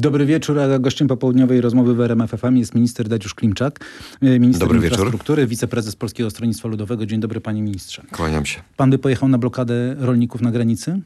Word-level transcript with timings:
Dobry 0.00 0.26
wieczór, 0.26 0.58
a 0.58 0.78
gościem 0.78 1.08
popołudniowej 1.08 1.60
rozmowy 1.60 1.94
w 1.94 2.00
RMF 2.00 2.30
FM 2.30 2.56
jest 2.56 2.74
minister 2.74 3.08
Daciusz 3.08 3.34
Klimczak, 3.34 3.80
e, 4.22 4.38
minister 4.38 4.68
Dobry 4.68 4.88
infrastruktury, 4.88 5.42
wieczór. 5.42 5.50
wiceprezes 5.50 5.96
Polskiego 5.96 6.30
Stronnictwa 6.30 6.68
Ludowego. 6.68 7.06
Dzień 7.06 7.20
dobry 7.20 7.40
panie 7.40 7.62
ministrze. 7.62 8.02
Kłaniam 8.12 8.46
się. 8.46 8.60
Pan 8.76 8.90
by 8.90 8.98
pojechał 8.98 9.28
na 9.28 9.38
blokadę 9.38 9.96
rolników 9.98 10.40
na 10.40 10.50
granicy? 10.50 11.00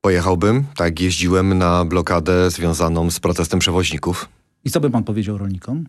Pojechałbym, 0.00 0.64
tak, 0.76 1.00
jeździłem 1.00 1.58
na 1.58 1.84
blokadę 1.84 2.50
związaną 2.50 3.10
z 3.10 3.20
protestem 3.20 3.58
przewoźników. 3.58 4.28
I 4.64 4.70
co 4.70 4.80
by 4.80 4.90
pan 4.90 5.04
powiedział 5.04 5.38
rolnikom? 5.38 5.86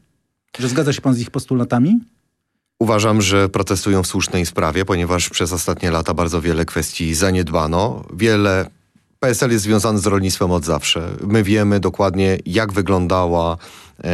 Że 0.59 0.69
zgadza 0.69 0.93
się 0.93 1.01
pan 1.01 1.13
z 1.13 1.19
ich 1.19 1.31
postulatami? 1.31 1.99
Uważam, 2.79 3.21
że 3.21 3.49
protestują 3.49 4.03
w 4.03 4.07
słusznej 4.07 4.45
sprawie, 4.45 4.85
ponieważ 4.85 5.29
przez 5.29 5.53
ostatnie 5.53 5.91
lata 5.91 6.13
bardzo 6.13 6.41
wiele 6.41 6.65
kwestii 6.65 7.15
zaniedbano. 7.15 8.03
Wiele 8.13 8.69
PSL 9.19 9.51
jest 9.51 9.63
związany 9.63 9.99
z 9.99 10.05
rolnictwem 10.05 10.51
od 10.51 10.65
zawsze. 10.65 11.09
My 11.27 11.43
wiemy 11.43 11.79
dokładnie, 11.79 12.37
jak 12.45 12.73
wyglądała 12.73 13.57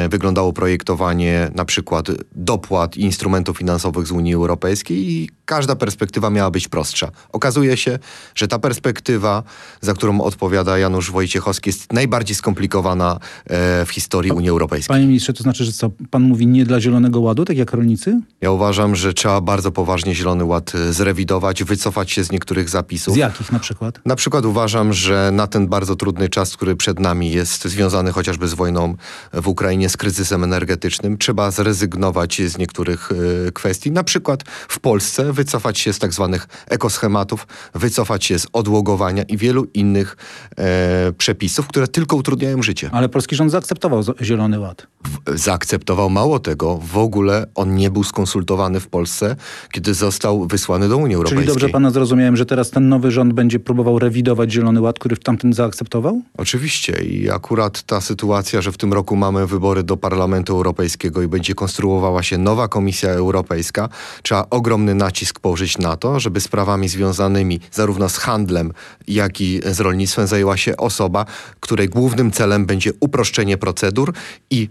wyglądało 0.09 0.53
projektowanie 0.53 1.52
na 1.55 1.66
przykład 1.66 2.07
dopłat 2.35 2.98
i 2.98 3.02
instrumentów 3.02 3.57
finansowych 3.57 4.07
z 4.07 4.12
Unii 4.12 4.34
Europejskiej 4.34 5.12
i 5.12 5.30
każda 5.45 5.76
perspektywa 5.76 6.30
miała 6.30 6.52
być 6.52 6.67
prostsza. 6.67 7.12
Okazuje 7.31 7.77
się, 7.77 7.99
że 8.35 8.48
ta 8.48 8.59
perspektywa, 8.59 9.43
za 9.81 9.93
którą 9.93 10.21
odpowiada 10.21 10.77
Janusz 10.77 11.12
Wojciechowski, 11.12 11.70
jest 11.70 11.93
najbardziej 11.93 12.35
skomplikowana 12.35 13.20
e, 13.45 13.85
w 13.85 13.90
historii 13.90 14.31
Unii 14.31 14.49
Europejskiej. 14.49 14.93
Panie 14.93 15.07
ministrze, 15.07 15.34
to 15.34 15.43
znaczy, 15.43 15.63
że 15.66 15.71
co, 15.71 15.90
pan 16.09 16.23
mówi 16.23 16.48
nie 16.48 16.65
dla 16.65 16.81
Zielonego 16.81 17.20
Ładu, 17.20 17.45
tak 17.45 17.57
jak 17.57 17.71
rolnicy? 17.71 18.21
Ja 18.41 18.52
uważam, 18.52 18.95
że 18.95 19.13
trzeba 19.13 19.41
bardzo 19.41 19.71
poważnie 19.71 20.15
Zielony 20.15 20.43
Ład 20.43 20.76
e, 20.76 20.93
zrewidować, 20.93 21.63
wycofać 21.63 22.12
się 22.12 22.23
z 22.23 22.31
niektórych 22.31 22.70
zapisów. 22.70 23.13
Z 23.13 23.17
jakich 23.17 23.52
na 23.52 23.59
przykład? 23.59 23.99
Na 24.05 24.15
przykład 24.15 24.45
uważam, 24.45 24.93
że 24.93 25.29
na 25.34 25.48
ten 25.48 25.67
bardzo 25.67 25.95
trudny 25.95 26.29
czas, 26.29 26.57
który 26.57 26.76
przed 26.76 26.99
nami 26.99 27.31
jest 27.31 27.65
związany 27.65 28.12
chociażby 28.12 28.48
z 28.48 28.54
wojną 28.54 28.95
w 29.34 29.48
Ukrainie, 29.48 29.74
Ukrainie 29.75 29.89
z 29.89 29.97
kryzysem 29.97 30.43
energetycznym, 30.43 31.17
trzeba 31.17 31.52
zrezygnować 31.52 32.41
z 32.45 32.57
niektórych 32.57 33.12
y, 33.48 33.51
kwestii. 33.51 33.91
Na 33.91 34.04
przykład 34.04 34.43
w 34.68 34.79
Polsce 34.79 35.34
wycofać 35.34 35.79
się 35.79 35.93
z 35.93 35.99
tak 35.99 36.13
zwanych 36.13 36.48
ekoschematów, 36.68 37.48
wycofać 37.73 38.26
się 38.26 38.40
z 38.40 38.48
odłogowania 38.53 39.23
i 39.23 39.37
wielu 39.37 39.68
innych 39.73 40.18
e, 40.57 41.12
przepisów, 41.18 41.68
które 41.68 41.87
tylko 41.87 42.15
utrudniają 42.15 42.63
życie. 42.63 42.90
Ale 42.93 43.09
polski 43.09 43.35
rząd 43.35 43.51
zaakceptował 43.51 44.03
Zielony 44.21 44.59
Ład. 44.59 44.87
W, 45.05 45.37
zaakceptował 45.37 46.09
mało 46.09 46.40
tego. 46.40 46.77
W 46.77 46.98
ogóle 46.98 47.48
on 47.55 47.76
nie 47.76 47.91
był 47.91 48.03
skonsultowany 48.03 48.79
w 48.79 48.87
Polsce, 48.87 49.35
kiedy 49.71 49.93
został 49.93 50.48
wysłany 50.48 50.90
do 50.90 50.98
Unii 50.98 51.15
Europejskiej. 51.15 51.46
Czyli 51.46 51.53
dobrze 51.53 51.70
pana 51.70 51.91
zrozumiałem, 51.91 52.37
że 52.37 52.46
teraz 52.46 52.70
ten 52.70 52.90
nowy 52.90 53.12
rząd 53.12 53.34
będzie 53.34 53.59
próbował 53.59 53.99
rewidować 53.99 54.51
Zielony 54.51 54.81
Ład, 54.81 54.99
który 54.99 55.15
w 55.15 55.20
tamtym 55.20 55.53
zaakceptował? 55.53 56.21
Oczywiście 56.37 57.03
i 57.03 57.29
akurat 57.29 57.84
ta 57.84 58.01
sytuacja, 58.01 58.62
że 58.62 58.71
w 58.71 58.77
tym 58.77 58.93
roku 58.93 59.15
mamy 59.15 59.48
wybory 59.48 59.65
wybory 59.66 59.84
do 59.84 59.98
Parlamentu 59.98 60.54
Europejskiego 60.54 61.21
i 61.21 61.27
będzie 61.27 61.55
konstruowała 61.55 62.24
się 62.24 62.38
nowa 62.38 62.68
Komisja 62.68 63.10
Europejska, 63.10 63.90
trzeba 64.24 64.46
ogromny 64.50 64.96
nacisk 64.96 65.40
położyć 65.40 65.78
na 65.78 65.97
to, 65.97 66.19
żeby 66.19 66.41
sprawami 66.41 66.90
związanymi 66.90 67.59
zarówno 67.72 68.09
z 68.09 68.18
handlem, 68.18 68.74
jak 69.08 69.41
i 69.41 69.62
z 69.66 69.80
rolnictwem 69.80 70.28
zajęła 70.28 70.58
się 70.58 70.78
osoba, 70.78 71.25
której 71.59 71.90
głównym 71.90 72.31
celem 72.31 72.66
będzie 72.66 72.91
uproszczenie 73.00 73.58
procedur 73.58 74.13
i 74.50 74.69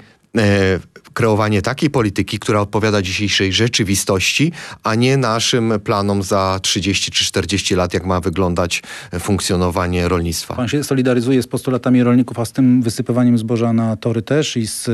kreowanie 1.12 1.62
takiej 1.62 1.90
polityki, 1.90 2.38
która 2.38 2.60
odpowiada 2.60 3.02
dzisiejszej 3.02 3.52
rzeczywistości, 3.52 4.52
a 4.82 4.94
nie 4.94 5.16
naszym 5.16 5.72
planom 5.84 6.22
za 6.22 6.58
30 6.62 7.10
czy 7.10 7.24
40 7.24 7.74
lat, 7.74 7.94
jak 7.94 8.06
ma 8.06 8.20
wyglądać 8.20 8.82
funkcjonowanie 9.20 10.08
rolnictwa. 10.08 10.54
Pan 10.54 10.68
się 10.68 10.84
solidaryzuje 10.84 11.42
z 11.42 11.46
postulatami 11.46 12.02
rolników, 12.02 12.38
a 12.38 12.44
z 12.44 12.52
tym 12.52 12.82
wysypywaniem 12.82 13.38
zboża 13.38 13.72
na 13.72 13.96
tory 13.96 14.22
też 14.22 14.56
i 14.56 14.66
z 14.66 14.90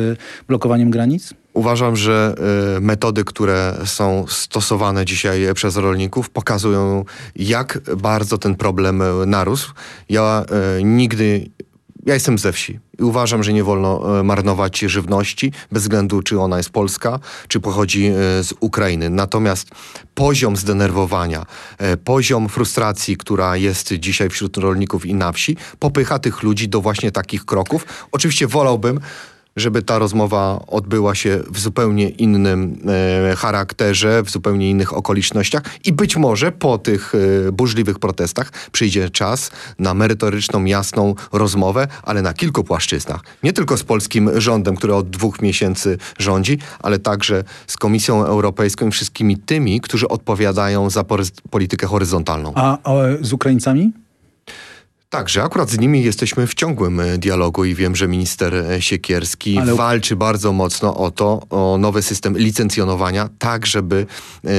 blokowaniem 0.48 0.90
granic? 0.90 1.34
Uważam, 1.52 1.96
że 1.96 2.34
metody, 2.80 3.24
które 3.24 3.74
są 3.84 4.24
stosowane 4.28 5.04
dzisiaj 5.04 5.54
przez 5.54 5.76
rolników, 5.76 6.30
pokazują, 6.30 7.04
jak 7.36 7.80
bardzo 7.96 8.38
ten 8.38 8.54
problem 8.54 9.02
narósł. 9.26 9.72
Ja 10.08 10.44
nigdy 10.84 11.50
ja 12.10 12.14
jestem 12.14 12.38
ze 12.38 12.52
wsi 12.52 12.78
i 12.98 13.02
uważam, 13.02 13.42
że 13.42 13.52
nie 13.52 13.64
wolno 13.64 14.20
e, 14.20 14.22
marnować 14.22 14.78
żywności, 14.78 15.52
bez 15.72 15.82
względu 15.82 16.22
czy 16.22 16.40
ona 16.40 16.56
jest 16.56 16.70
polska, 16.70 17.18
czy 17.48 17.60
pochodzi 17.60 18.06
e, 18.06 18.12
z 18.44 18.54
Ukrainy. 18.60 19.10
Natomiast 19.10 19.68
poziom 20.14 20.56
zdenerwowania, 20.56 21.46
e, 21.78 21.96
poziom 21.96 22.48
frustracji, 22.48 23.16
która 23.16 23.56
jest 23.56 23.92
dzisiaj 23.92 24.28
wśród 24.28 24.56
rolników 24.56 25.06
i 25.06 25.14
na 25.14 25.32
wsi, 25.32 25.56
popycha 25.78 26.18
tych 26.18 26.42
ludzi 26.42 26.68
do 26.68 26.80
właśnie 26.80 27.12
takich 27.12 27.44
kroków. 27.44 27.86
Oczywiście 28.12 28.46
wolałbym, 28.46 29.00
żeby 29.60 29.82
ta 29.82 29.98
rozmowa 29.98 30.60
odbyła 30.66 31.14
się 31.14 31.40
w 31.50 31.58
zupełnie 31.58 32.08
innym 32.08 32.78
e, 33.32 33.36
charakterze, 33.36 34.22
w 34.22 34.30
zupełnie 34.30 34.70
innych 34.70 34.96
okolicznościach 34.96 35.62
i 35.84 35.92
być 35.92 36.16
może 36.16 36.52
po 36.52 36.78
tych 36.78 37.12
e, 37.48 37.52
burzliwych 37.52 37.98
protestach 37.98 38.52
przyjdzie 38.72 39.10
czas 39.10 39.50
na 39.78 39.94
merytoryczną, 39.94 40.64
jasną 40.64 41.14
rozmowę, 41.32 41.88
ale 42.02 42.22
na 42.22 42.34
kilku 42.34 42.64
płaszczyznach. 42.64 43.20
Nie 43.42 43.52
tylko 43.52 43.76
z 43.76 43.82
polskim 43.84 44.40
rządem, 44.40 44.76
który 44.76 44.94
od 44.94 45.10
dwóch 45.10 45.42
miesięcy 45.42 45.98
rządzi, 46.18 46.58
ale 46.78 46.98
także 46.98 47.44
z 47.66 47.76
Komisją 47.76 48.24
Europejską 48.24 48.88
i 48.88 48.90
wszystkimi 48.90 49.36
tymi, 49.36 49.80
którzy 49.80 50.08
odpowiadają 50.08 50.90
za 50.90 51.04
politykę 51.50 51.86
horyzontalną. 51.86 52.52
A, 52.54 52.78
a 52.84 52.92
z 53.20 53.32
Ukraińcami? 53.32 53.92
Tak, 55.10 55.28
że 55.28 55.42
akurat 55.42 55.70
z 55.70 55.78
nimi 55.78 56.02
jesteśmy 56.02 56.46
w 56.46 56.54
ciągłym 56.54 57.00
e, 57.00 57.18
dialogu 57.18 57.64
i 57.64 57.74
wiem, 57.74 57.96
że 57.96 58.08
minister 58.08 58.54
e, 58.54 58.82
Siekierski 58.82 59.58
Ale... 59.58 59.74
walczy 59.74 60.16
bardzo 60.16 60.52
mocno 60.52 60.96
o 60.96 61.10
to, 61.10 61.42
o 61.50 61.78
nowy 61.78 62.02
system 62.02 62.38
licencjonowania, 62.38 63.28
tak 63.38 63.66
żeby 63.66 64.06
e, 64.44 64.50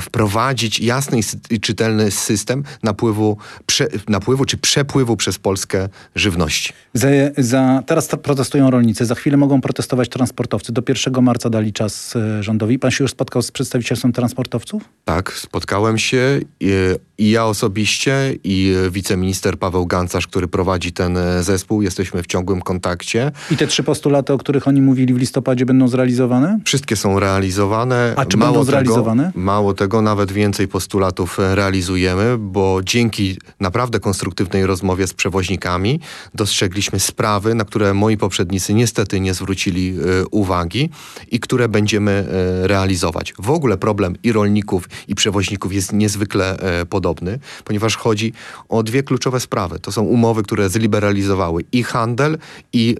wprowadzić 0.00 0.80
jasny 0.80 1.20
i 1.50 1.60
czytelny 1.60 2.10
system 2.10 2.62
napływu, 2.82 3.36
prze, 3.66 3.88
napływu 4.08 4.44
czy 4.44 4.56
przepływu 4.56 5.16
przez 5.16 5.38
Polskę 5.38 5.88
żywności. 6.14 6.72
Za, 6.94 7.08
za, 7.38 7.82
teraz 7.86 8.08
protestują 8.08 8.70
rolnicy, 8.70 9.06
za 9.06 9.14
chwilę 9.14 9.36
mogą 9.36 9.60
protestować 9.60 10.08
transportowcy. 10.08 10.72
Do 10.72 10.82
1 10.88 11.24
marca 11.24 11.50
dali 11.50 11.72
czas 11.72 12.16
e, 12.16 12.42
rządowi. 12.42 12.78
Pan 12.78 12.90
się 12.90 13.04
już 13.04 13.10
spotkał 13.10 13.42
z 13.42 13.50
przedstawicielstwem 13.50 14.12
transportowców? 14.12 14.82
Tak, 15.04 15.32
spotkałem 15.32 15.98
się 15.98 16.40
i, 16.60 16.70
i 17.18 17.30
ja 17.30 17.46
osobiście 17.46 18.34
i 18.44 18.74
wiceminister 18.90 19.58
Paweł 19.58 19.86
Gancarz, 19.86 20.26
który 20.26 20.48
prowadzi 20.48 20.92
ten 20.92 21.16
e, 21.16 21.42
zespół. 21.42 21.82
Jesteśmy 21.82 22.22
w 22.22 22.26
ciągłym 22.26 22.60
kontakcie. 22.60 23.32
I 23.50 23.56
te 23.56 23.66
trzy 23.66 23.82
postulaty, 23.82 24.32
o 24.32 24.38
których 24.38 24.68
oni 24.68 24.82
mówili 24.82 25.14
w 25.14 25.18
listopadzie 25.18 25.66
będą 25.66 25.88
zrealizowane? 25.88 26.58
Wszystkie 26.64 26.96
są 26.96 27.20
realizowane. 27.20 28.14
A 28.16 28.24
czy 28.24 28.36
Mało 28.36 28.52
będą 28.52 28.64
zrealizowane? 28.64 29.26
Tego, 29.26 29.45
Mało 29.46 29.74
tego, 29.74 30.02
nawet 30.02 30.32
więcej 30.32 30.68
postulatów 30.68 31.40
e, 31.40 31.54
realizujemy, 31.54 32.38
bo 32.38 32.80
dzięki 32.84 33.38
naprawdę 33.60 34.00
konstruktywnej 34.00 34.66
rozmowie 34.66 35.06
z 35.06 35.14
przewoźnikami 35.14 36.00
dostrzegliśmy 36.34 37.00
sprawy, 37.00 37.54
na 37.54 37.64
które 37.64 37.94
moi 37.94 38.16
poprzednicy 38.16 38.74
niestety 38.74 39.20
nie 39.20 39.34
zwrócili 39.34 39.98
e, 39.98 40.26
uwagi 40.30 40.90
i 41.30 41.40
które 41.40 41.68
będziemy 41.68 42.10
e, 42.12 42.66
realizować. 42.66 43.34
W 43.38 43.50
ogóle 43.50 43.76
problem 43.76 44.16
i 44.22 44.32
rolników, 44.32 44.88
i 45.08 45.14
przewoźników 45.14 45.72
jest 45.72 45.92
niezwykle 45.92 46.56
podobny, 46.90 47.38
ponieważ 47.64 47.96
chodzi 47.96 48.32
o 48.68 48.82
dwie 48.82 49.02
kluczowe 49.02 49.40
sprawy. 49.40 49.78
To 49.78 49.92
są 49.92 50.02
umowy, 50.02 50.42
które 50.42 50.68
zliberalizowały 50.68 51.64
i 51.72 51.82
handel, 51.82 52.38
i 52.72 52.96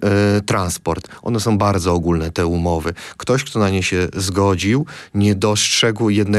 transport. 0.46 1.08
One 1.22 1.40
są 1.40 1.58
bardzo 1.58 1.92
ogólne, 1.92 2.30
te 2.30 2.46
umowy. 2.46 2.94
Ktoś, 3.16 3.44
kto 3.44 3.58
na 3.58 3.70
nie 3.70 3.82
się 3.82 4.08
zgodził, 4.16 4.86
nie 5.14 5.34
dostrzegł 5.34 6.10
jednego 6.10 6.35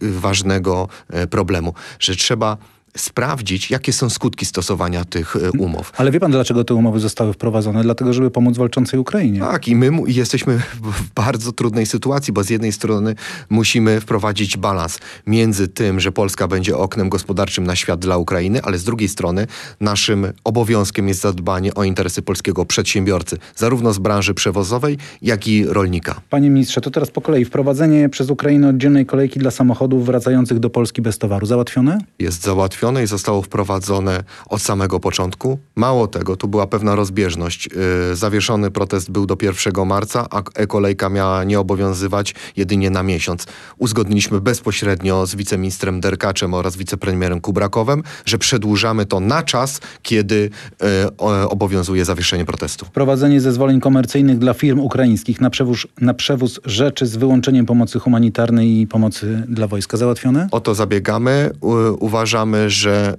ważnego 0.00 0.88
e, 1.10 1.26
problemu, 1.26 1.74
że 1.98 2.16
trzeba 2.16 2.56
sprawdzić, 2.96 3.70
jakie 3.70 3.92
są 3.92 4.10
skutki 4.10 4.46
stosowania 4.46 5.04
tych 5.04 5.36
e, 5.36 5.50
umów. 5.58 5.92
Ale 5.96 6.10
wie 6.10 6.20
pan, 6.20 6.30
dlaczego 6.30 6.64
te 6.64 6.74
umowy 6.74 7.00
zostały 7.00 7.32
wprowadzone? 7.32 7.82
Dlatego, 7.82 8.12
żeby 8.12 8.30
pomóc 8.30 8.56
walczącej 8.56 9.00
Ukrainie. 9.00 9.40
Tak, 9.40 9.68
i 9.68 9.76
my 9.76 9.90
jesteśmy 10.06 10.58
w 10.58 11.14
bardzo 11.14 11.52
trudnej 11.52 11.86
sytuacji, 11.86 12.32
bo 12.32 12.44
z 12.44 12.50
jednej 12.50 12.72
strony 12.72 13.14
musimy 13.50 14.00
wprowadzić 14.00 14.56
balans 14.56 14.98
między 15.26 15.68
tym, 15.68 16.00
że 16.00 16.12
Polska 16.12 16.48
będzie 16.48 16.76
oknem 16.76 17.08
gospodarczym 17.08 17.66
na 17.66 17.76
świat 17.76 18.00
dla 18.00 18.16
Ukrainy, 18.16 18.62
ale 18.62 18.78
z 18.78 18.84
drugiej 18.84 19.08
strony 19.08 19.46
naszym 19.80 20.26
obowiązkiem 20.44 21.08
jest 21.08 21.20
zadbanie 21.20 21.74
o 21.74 21.84
interesy 21.84 22.22
polskiego 22.22 22.66
przedsiębiorcy, 22.66 23.38
zarówno 23.56 23.92
z 23.92 23.98
branży 23.98 24.34
przewozowej, 24.34 24.98
jak 25.22 25.48
i 25.48 25.66
rolnika. 25.66 26.20
Panie 26.30 26.50
ministrze, 26.50 26.80
to 26.80 26.90
teraz 26.90 27.10
po 27.10 27.20
kolei. 27.20 27.44
Wprowadzenie 27.44 28.08
przez 28.08 28.30
Ukrainę 28.30 28.68
oddzielnej 28.68 29.06
kolejki 29.06 29.40
dla 29.40 29.50
samochodów 29.50 30.06
wracających 30.06 30.58
do 30.58 30.70
Polski 30.70 31.02
bez 31.02 31.18
towaru. 31.18 31.46
Załatwione? 31.46 31.98
Jest 32.18 32.42
załatwione 32.42 32.85
i 33.02 33.06
zostało 33.06 33.42
wprowadzone 33.42 34.24
od 34.48 34.62
samego 34.62 35.00
początku. 35.00 35.58
Mało 35.76 36.06
tego, 36.06 36.36
tu 36.36 36.48
była 36.48 36.66
pewna 36.66 36.94
rozbieżność. 36.94 37.68
Yy, 38.10 38.16
zawieszony 38.16 38.70
protest 38.70 39.10
był 39.10 39.26
do 39.26 39.36
1 39.42 39.86
marca, 39.86 40.26
a 40.30 40.42
e-kolejka 40.54 41.08
miała 41.08 41.44
nie 41.44 41.60
obowiązywać 41.60 42.34
jedynie 42.56 42.90
na 42.90 43.02
miesiąc. 43.02 43.46
Uzgodniliśmy 43.78 44.40
bezpośrednio 44.40 45.26
z 45.26 45.34
wiceministrem 45.34 46.00
Derkaczem 46.00 46.54
oraz 46.54 46.76
wicepremierem 46.76 47.40
Kubrakowem, 47.40 48.02
że 48.24 48.38
przedłużamy 48.38 49.06
to 49.06 49.20
na 49.20 49.42
czas, 49.42 49.80
kiedy 50.02 50.50
yy, 50.80 51.48
obowiązuje 51.48 52.04
zawieszenie 52.04 52.44
protestu. 52.44 52.86
Wprowadzenie 52.86 53.40
zezwoleń 53.40 53.80
komercyjnych 53.80 54.38
dla 54.38 54.54
firm 54.54 54.80
ukraińskich 54.80 55.40
na 55.40 55.50
przewóz, 55.50 55.86
na 56.00 56.14
przewóz 56.14 56.60
rzeczy 56.64 57.06
z 57.06 57.16
wyłączeniem 57.16 57.66
pomocy 57.66 57.98
humanitarnej 57.98 58.80
i 58.80 58.86
pomocy 58.86 59.42
dla 59.48 59.66
wojska 59.66 59.96
załatwione? 59.96 60.48
O 60.50 60.60
to 60.60 60.74
zabiegamy. 60.74 61.50
Uważamy, 61.98 62.70
że 62.76 63.16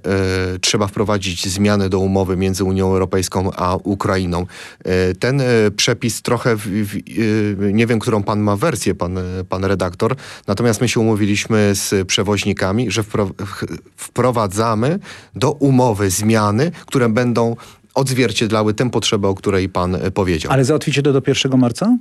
y, 0.54 0.58
trzeba 0.58 0.86
wprowadzić 0.86 1.48
zmiany 1.48 1.88
do 1.88 1.98
umowy 1.98 2.36
między 2.36 2.64
Unią 2.64 2.86
Europejską 2.86 3.50
a 3.56 3.76
Ukrainą. 3.76 4.46
Y, 5.10 5.14
ten 5.14 5.40
y, 5.40 5.70
przepis 5.76 6.22
trochę, 6.22 6.56
w, 6.56 6.60
w, 6.62 6.98
nie 7.72 7.86
wiem, 7.86 7.98
którą 7.98 8.22
pan 8.22 8.40
ma 8.40 8.56
wersję, 8.56 8.94
pan, 8.94 9.18
pan 9.48 9.64
redaktor, 9.64 10.16
natomiast 10.46 10.80
my 10.80 10.88
się 10.88 11.00
umówiliśmy 11.00 11.70
z 11.74 12.08
przewoźnikami, 12.08 12.90
że 12.90 13.02
wpro, 13.02 13.30
wprowadzamy 13.96 14.98
do 15.34 15.52
umowy 15.52 16.10
zmiany, 16.10 16.70
które 16.86 17.08
będą 17.08 17.56
odzwierciedlały 17.94 18.74
tę 18.74 18.90
potrzebę, 18.90 19.28
o 19.28 19.34
której 19.34 19.68
pan 19.68 19.96
powiedział. 20.14 20.52
Ale 20.52 20.64
załatwicie 20.64 21.02
to 21.02 21.12
do 21.12 21.22
1 21.26 21.58
marca? 21.58 21.96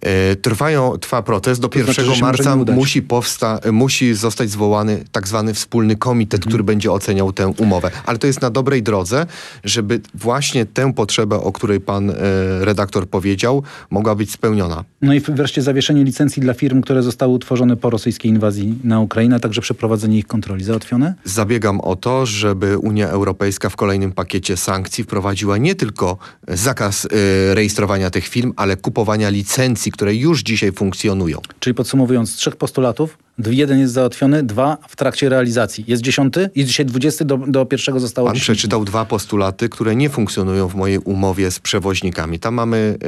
E, 0.00 0.36
trwają, 0.36 0.98
trwa 0.98 1.22
protest. 1.22 1.60
Do 1.60 1.68
to 1.68 1.78
1 1.78 1.94
znaczy, 1.94 2.20
marca 2.20 2.56
musi, 2.56 3.02
powsta, 3.02 3.60
musi 3.72 4.14
zostać 4.14 4.50
zwołany 4.50 5.04
tak 5.12 5.28
zwany 5.28 5.54
wspólny 5.54 5.96
komitet, 5.96 6.40
mhm. 6.40 6.50
który 6.50 6.64
będzie 6.64 6.92
oceniał 6.92 7.32
tę 7.32 7.48
umowę. 7.48 7.90
Ale 8.06 8.18
to 8.18 8.26
jest 8.26 8.40
na 8.40 8.50
dobrej 8.50 8.82
drodze, 8.82 9.26
żeby 9.64 10.00
właśnie 10.14 10.66
tę 10.66 10.92
potrzebę, 10.92 11.36
o 11.36 11.52
której 11.52 11.80
pan 11.80 12.10
e, 12.10 12.14
redaktor 12.60 13.08
powiedział, 13.08 13.62
mogła 13.90 14.14
być 14.14 14.30
spełniona. 14.30 14.84
No 15.02 15.14
i 15.14 15.20
wreszcie 15.20 15.62
zawieszenie 15.62 16.04
licencji 16.04 16.42
dla 16.42 16.54
firm, 16.54 16.80
które 16.80 17.02
zostały 17.02 17.32
utworzone 17.32 17.76
po 17.76 17.90
rosyjskiej 17.90 18.30
inwazji 18.30 18.78
na 18.84 19.00
Ukrainę, 19.00 19.36
a 19.36 19.40
także 19.40 19.60
przeprowadzenie 19.60 20.18
ich 20.18 20.26
kontroli. 20.26 20.64
Załatwione? 20.64 21.14
Zabiegam 21.24 21.80
o 21.80 21.96
to, 21.96 22.26
żeby 22.26 22.78
Unia 22.78 23.08
Europejska 23.08 23.68
w 23.68 23.76
kolejnym 23.76 24.12
pakiecie 24.12 24.56
sankcji 24.56 25.04
wprowadziła 25.04 25.58
nie 25.58 25.74
tylko 25.74 26.16
zakaz 26.48 27.04
e, 27.04 27.54
rejestrowania 27.54 28.10
tych 28.10 28.28
firm, 28.28 28.52
ale 28.56 28.76
kupowania 28.76 29.28
licencji 29.28 29.59
które 29.92 30.14
już 30.14 30.42
dzisiaj 30.42 30.72
funkcjonują. 30.72 31.38
Czyli 31.60 31.74
podsumowując, 31.74 32.30
z 32.30 32.36
trzech 32.36 32.56
postulatów, 32.56 33.18
jeden 33.46 33.78
jest 33.78 33.92
załatwiony, 33.92 34.42
dwa 34.42 34.78
w 34.88 34.96
trakcie 34.96 35.28
realizacji. 35.28 35.84
Jest 35.86 36.02
dziesiąty 36.02 36.50
i 36.54 36.64
dzisiaj 36.64 36.86
dwudziesty 36.86 37.24
do, 37.24 37.36
do 37.36 37.66
pierwszego 37.66 38.00
zostało 38.00 38.28
Pan 38.28 38.36
przeczytał 38.36 38.84
dwa 38.84 39.04
postulaty, 39.04 39.68
które 39.68 39.96
nie 39.96 40.10
funkcjonują 40.10 40.68
w 40.68 40.74
mojej 40.74 40.98
umowie 40.98 41.50
z 41.50 41.58
przewoźnikami. 41.58 42.38
Tam 42.38 42.54
mamy... 42.54 42.98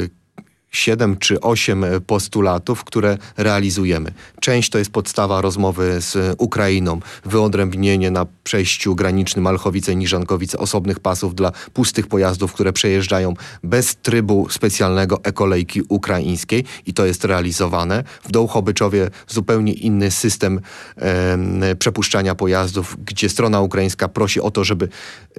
Yy 0.00 0.21
siedem 0.72 1.16
czy 1.16 1.40
osiem 1.40 1.84
postulatów, 2.06 2.84
które 2.84 3.18
realizujemy. 3.36 4.12
Część 4.40 4.70
to 4.70 4.78
jest 4.78 4.90
podstawa 4.90 5.40
rozmowy 5.40 6.00
z 6.00 6.34
Ukrainą, 6.38 7.00
wyodrębnienie 7.24 8.10
na 8.10 8.26
przejściu 8.44 8.94
granicznym 8.94 9.44
Malchowice-Niżankowice 9.44 10.56
osobnych 10.56 11.00
pasów 11.00 11.34
dla 11.34 11.52
pustych 11.72 12.06
pojazdów, 12.06 12.52
które 12.52 12.72
przejeżdżają 12.72 13.34
bez 13.62 13.96
trybu 13.96 14.48
specjalnego 14.50 15.20
ekolejki 15.24 15.82
ukraińskiej 15.88 16.64
i 16.86 16.94
to 16.94 17.06
jest 17.06 17.24
realizowane. 17.24 18.04
W 18.24 18.30
Dołchobyczowie 18.30 19.10
zupełnie 19.28 19.72
inny 19.72 20.10
system 20.10 20.60
e, 20.96 21.74
przepuszczania 21.78 22.34
pojazdów, 22.34 22.96
gdzie 23.04 23.28
strona 23.28 23.60
ukraińska 23.60 24.08
prosi 24.08 24.40
o 24.40 24.50
to, 24.50 24.64
żeby 24.64 24.88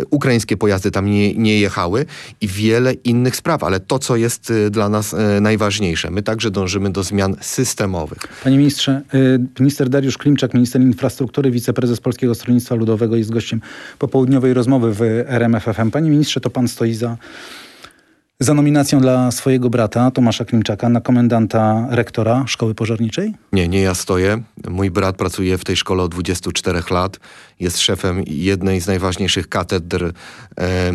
ukraińskie 0.10 0.58
pojazdy 0.58 0.92
tam 0.92 1.06
nie, 1.06 1.34
nie 1.34 1.60
jechały 1.60 2.06
i 2.42 2.48
wiele 2.48 2.94
innych 2.94 3.36
spraw, 3.36 3.64
ale 3.64 3.80
to, 3.80 4.00
co 4.00 4.16
jest 4.16 4.52
e, 4.52 4.70
dla 4.70 4.90
nas 4.90 5.14
E, 5.14 5.23
najważniejsze. 5.42 6.12
My 6.12 6.24
także 6.24 6.52
dążymy 6.52 6.90
do 6.90 7.04
zmian 7.04 7.36
systemowych. 7.42 8.20
Panie 8.44 8.58
ministrze, 8.58 9.02
e, 9.14 9.60
minister 9.60 9.90
Dariusz 9.90 10.18
Klimczak, 10.18 10.54
minister 10.54 10.82
infrastruktury, 10.82 11.52
wiceprezes 11.52 12.00
Polskiego 12.00 12.36
Stronnictwa 12.36 12.76
Ludowego 12.76 13.16
jest 13.16 13.32
gościem 13.32 13.62
popołudniowej 14.00 14.54
rozmowy 14.54 14.94
w 14.94 15.02
RMFFM. 15.28 15.92
Panie 15.92 16.10
ministrze, 16.10 16.40
to 16.40 16.50
pan 16.50 16.68
stoi 16.68 16.94
za 16.94 17.18
za 18.44 18.54
nominacją 18.54 19.00
dla 19.00 19.32
swojego 19.32 19.70
brata 19.70 20.12
Tomasza 20.12 20.46
Klimczaka 20.46 20.90
na 20.90 21.02
komendanta 21.02 21.88
rektora 21.90 22.44
szkoły 22.48 22.76
pożarniczej? 22.76 23.34
Nie, 23.54 23.68
nie 23.68 23.82
ja 23.82 23.96
stoję. 23.96 24.44
Mój 24.70 24.92
brat 24.92 25.16
pracuje 25.16 25.58
w 25.58 25.64
tej 25.64 25.76
szkole 25.76 26.04
od 26.04 26.12
24 26.12 26.82
lat. 26.92 27.20
Jest 27.60 27.80
szefem 27.80 28.24
jednej 28.28 28.82
z 28.82 28.88
najważniejszych 28.88 29.50
katedr 29.50 30.14
e, 30.58 30.94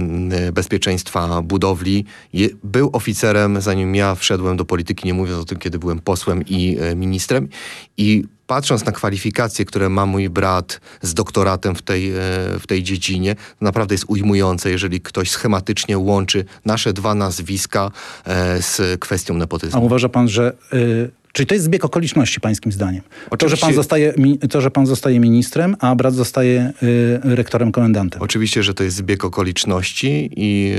bezpieczeństwa 0.53 1.43
budowli. 1.43 2.05
Je, 2.33 2.49
był 2.65 2.91
oficerem, 2.93 3.61
zanim 3.61 3.95
ja 3.95 4.15
wszedłem 4.15 4.57
do 4.57 4.65
polityki, 4.65 5.07
nie 5.07 5.15
mówiąc 5.15 5.43
o 5.43 5.45
tym, 5.45 5.59
kiedy 5.59 5.79
byłem 5.79 5.99
posłem 6.01 6.43
i 6.47 6.79
e, 6.81 6.95
ministrem. 6.97 7.49
I 7.97 8.25
patrząc 8.49 8.85
na 8.85 8.93
kwalifikacje, 8.93 9.65
które 9.65 9.89
ma 9.89 10.07
mój 10.07 10.31
brat 10.31 10.81
z 11.03 11.15
doktoratem 11.15 11.75
w 11.75 11.83
tej, 11.83 12.11
e, 12.11 12.15
w 12.61 12.65
tej 12.67 12.83
dziedzinie, 12.83 13.37
naprawdę 13.61 13.95
jest 13.95 14.05
ujmujące, 14.09 14.71
jeżeli 14.71 15.01
ktoś 15.01 15.31
schematycznie 15.31 15.99
łączy 15.99 16.45
nasze 16.65 16.93
dwa 16.93 17.15
nazwiska 17.15 17.91
e, 18.25 18.63
z 18.63 19.01
kwestią 19.01 19.35
nepotyzmu. 19.35 19.81
A 19.81 19.85
uważa 19.85 20.09
pan, 20.09 20.29
że 20.29 20.53
y, 20.73 21.11
Czyli 21.33 21.47
to 21.47 21.55
jest 21.55 21.65
zbieg 21.65 21.85
okoliczności, 21.85 22.41
pańskim 22.41 22.73
zdaniem. 22.73 23.03
To, 23.39 23.49
że 23.49 23.57
pan 23.57 23.75
zostaje, 23.75 24.15
to, 24.51 24.61
że 24.61 24.71
pan 24.71 24.87
zostaje 24.87 25.21
ministrem, 25.21 25.77
a 25.81 25.95
brat 25.95 26.15
zostaje 26.15 26.73
rektorem 27.23 27.73
komendantem. 27.73 28.23
Oczywiście, 28.23 28.63
że 28.63 28.75
to 28.75 28.85
jest 28.85 28.97
zbieg 28.97 29.25
okoliczności 29.25 30.31
i 30.37 30.75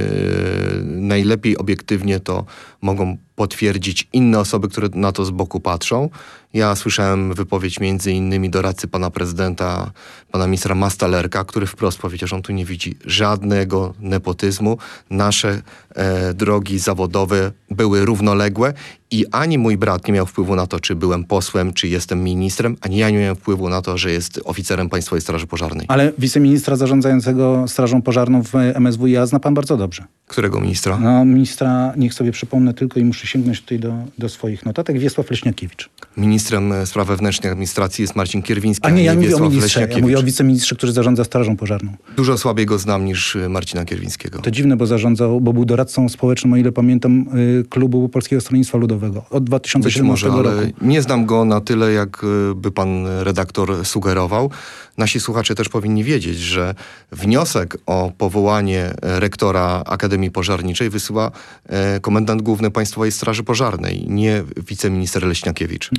najlepiej 0.86 1.58
obiektywnie 1.58 2.20
to 2.20 2.46
mogą 2.82 3.18
potwierdzić 3.40 4.08
inne 4.14 4.40
osoby, 4.40 4.70
które 4.70 4.90
na 4.94 5.12
to 5.12 5.26
z 5.26 5.32
boku 5.32 5.60
patrzą. 5.60 6.10
Ja 6.54 6.76
słyszałem 6.76 7.34
wypowiedź 7.34 7.80
między 7.80 8.12
innymi 8.12 8.50
doradcy 8.50 8.88
pana 8.88 9.10
prezydenta, 9.10 9.92
pana 10.32 10.46
ministra 10.48 10.76
Mastalerka, 10.76 11.44
który 11.44 11.66
wprost 11.66 12.00
powiedział, 12.00 12.28
że 12.28 12.36
on 12.36 12.42
tu 12.42 12.54
nie 12.54 12.66
widzi 12.66 12.96
żadnego 13.06 13.94
nepotyzmu. 14.00 14.78
Nasze 15.10 15.62
e, 15.96 16.34
drogi 16.34 16.80
zawodowe 16.80 17.52
były 17.72 18.06
równoległe 18.06 18.74
i 19.12 19.26
ani 19.32 19.58
mój 19.58 19.78
brat 19.78 20.08
nie 20.08 20.14
miał 20.14 20.26
wpływu 20.26 20.56
na 20.56 20.68
to, 20.68 20.80
czy 20.80 20.96
byłem 20.96 21.24
posłem, 21.24 21.74
czy 21.74 21.88
jestem 21.88 22.24
ministrem, 22.24 22.78
ani 22.82 22.98
ja 22.98 23.10
nie 23.10 23.18
miałem 23.18 23.36
wpływu 23.36 23.70
na 23.70 23.82
to, 23.82 23.98
że 23.98 24.12
jest 24.12 24.42
oficerem 24.44 24.90
Państwowej 24.90 25.22
Straży 25.22 25.48
Pożarnej. 25.48 25.86
Ale 25.90 26.12
wiceministra 26.18 26.76
zarządzającego 26.76 27.66
Strażą 27.68 28.02
Pożarną 28.02 28.44
w 28.44 28.54
MSWiA 28.80 29.26
zna 29.26 29.40
pan 29.40 29.54
bardzo 29.54 29.78
dobrze. 29.78 30.06
Którego 30.28 30.60
ministra? 30.60 30.98
No, 30.98 31.26
ministra, 31.26 31.94
niech 31.98 32.14
sobie 32.14 32.32
przypomnę 32.32 32.74
tylko 32.74 33.00
i 33.00 33.04
muszę 33.04 33.28
sięgnąć 33.30 33.62
tutaj 33.62 33.80
do, 33.80 33.94
do 34.18 34.30
swoich 34.30 34.66
notatek, 34.66 35.00
Wiesław 35.00 35.32
Leśniakiewicz. 35.32 35.90
Ministrem 36.18 36.72
e, 36.72 36.86
Spraw 36.86 37.08
Wewnętrznych 37.08 37.52
Administracji 37.52 38.02
jest 38.02 38.16
Marcin 38.16 38.42
Kierwiński, 38.42 38.88
a 38.88 38.90
nie, 38.90 39.04
ja 39.04 39.14
nie 39.14 39.30
mówię 39.30 39.36
o 39.36 39.50
ministrze, 39.50 39.88
ja 39.92 39.98
mówię 40.00 40.20
o 40.20 40.24
wiceministrze, 40.24 40.76
który 40.76 40.92
zarządza 40.92 41.24
Strażą 41.24 41.58
Pożarną. 41.58 41.94
Dużo 42.16 42.38
słabiej 42.38 42.66
go 42.66 42.80
znam 42.80 43.06
niż 43.06 43.36
e, 43.36 43.50
Marcina 43.50 43.86
Kierwińskiego. 43.86 44.40
To 44.40 44.52
dziwne, 44.52 44.78
bo 44.78 44.86
zarządzał, 44.86 45.42
bo 45.42 45.54
był 45.54 45.66
doradcą 45.66 46.10
społecznym, 46.10 46.54
o 46.54 46.58
ile 46.58 46.72
pamiętam, 46.72 47.26
y, 47.38 47.64
klubu 47.70 48.10
Polskiego 48.10 48.42
Stronnictwa 48.42 48.78
Ludowego 48.78 49.26
od 49.30 49.44
2017 49.44 50.04
może, 50.04 50.28
roku. 50.28 50.60
Ale 50.60 50.72
nie 50.82 51.02
znam 51.02 51.26
go 51.26 51.46
na 51.46 51.62
tyle, 51.62 51.92
jak 51.92 52.26
by 52.56 52.72
pan 52.72 53.08
redaktor 53.08 53.86
sugerował. 53.86 54.50
Nasi 54.98 55.20
słuchacze 55.20 55.56
też 55.56 55.70
powinni 55.70 56.04
wiedzieć, 56.04 56.38
że 56.38 56.76
wniosek 57.12 57.78
o 57.86 58.12
powołanie 58.18 58.94
rektora 59.02 59.84
Akademii 59.86 60.32
Pożarniczej 60.32 60.90
wysyła 60.90 61.32
e, 61.66 62.00
komendant 62.00 62.42
główny 62.42 62.72
Państwowej 62.72 63.12
Straży 63.20 63.44
Pożarnej, 63.44 64.06
nie 64.08 64.44
wiceminister 64.68 65.24
Leśniakiewicz. 65.24 65.90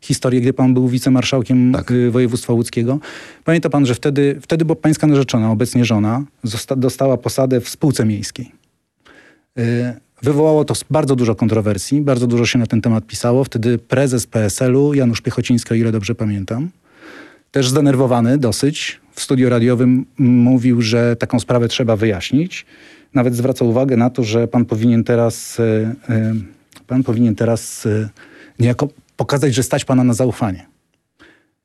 Historię, 0.00 0.40
gdy 0.40 0.52
pan 0.52 0.74
był 0.74 0.88
wicemarszałkiem 0.88 1.72
Tak. 1.72 1.90
y, 1.90 2.10
województwa 2.10 2.52
łódzkiego. 2.52 2.98
Pamięta 3.44 3.70
pan, 3.70 3.86
że 3.86 3.94
wtedy, 3.94 4.38
wtedy 4.42 4.64
bo 4.64 4.76
pańska 4.76 5.06
narzeczona, 5.06 5.50
obecnie 5.50 5.84
żona, 5.84 6.24
dostała 6.76 7.16
posadę 7.16 7.60
w 7.60 7.68
spółce 7.68 8.04
miejskiej. 8.04 8.52
Y, 9.58 10.06
Wywołało 10.22 10.64
to 10.64 10.74
bardzo 10.90 11.16
dużo 11.16 11.34
kontrowersji, 11.34 12.00
bardzo 12.00 12.26
dużo 12.26 12.46
się 12.46 12.58
na 12.58 12.66
ten 12.66 12.80
temat 12.80 13.06
pisało. 13.06 13.44
Wtedy 13.44 13.78
prezes 13.78 14.26
PSL-u, 14.26 14.94
Janusz 14.94 15.20
Piechociński, 15.20 15.74
o 15.74 15.76
ile 15.76 15.92
dobrze 15.92 16.14
pamiętam, 16.14 16.70
też 17.50 17.68
zdenerwowany 17.68 18.38
dosyć, 18.38 19.00
w 19.12 19.20
studiu 19.20 19.48
radiowym 19.48 20.06
mówił, 20.18 20.82
że 20.82 21.16
taką 21.16 21.40
sprawę 21.40 21.68
trzeba 21.68 21.96
wyjaśnić. 21.96 22.66
Nawet 23.14 23.34
zwracał 23.34 23.68
uwagę 23.68 23.96
na 23.96 24.10
to, 24.10 24.24
że 24.24 24.48
pan 24.48 24.64
powinien 24.64 25.04
teraz, 25.04 25.60
e, 25.60 25.94
e, 26.08 26.34
pan 26.86 27.02
powinien 27.02 27.34
teraz 27.34 27.86
e, 27.86 28.08
niejako 28.58 28.88
pokazać, 29.16 29.54
że 29.54 29.62
stać 29.62 29.84
pana 29.84 30.04
na 30.04 30.14
zaufanie. 30.14 30.66